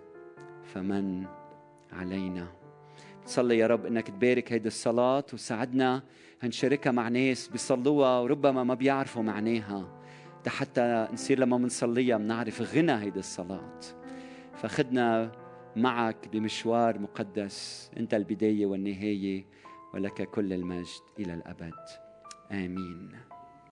فمن 0.65 1.27
علينا. 1.93 2.47
صلي 3.25 3.59
يا 3.59 3.67
رب 3.67 3.87
إنك 3.87 4.09
تبارك 4.09 4.53
هيدي 4.53 4.69
الصلاة 4.69 5.25
وساعدنا 5.33 6.03
هنشاركها 6.43 6.91
مع 6.91 7.09
ناس 7.09 7.49
بيصلوها 7.49 8.21
وربما 8.21 8.65
ما 8.65 8.75
بيعرفوا 8.75 9.23
معناها. 9.23 10.03
حتى 10.47 11.09
نصير 11.13 11.39
لما 11.39 11.57
بنصليها 11.57 12.17
بنعرف 12.17 12.75
غنى 12.75 12.93
هيدي 12.93 13.19
الصلاة. 13.19 13.81
فخدنا 14.55 15.33
معك 15.77 16.29
بمشوار 16.33 16.99
مقدس 16.99 17.91
أنت 17.97 18.15
البداية 18.15 18.67
والنهاية 18.67 19.45
ولك 19.95 20.31
كل 20.31 20.53
المجد 20.53 21.03
إلى 21.19 21.35
الأبد. 21.35 21.75
آمين. 22.53 23.36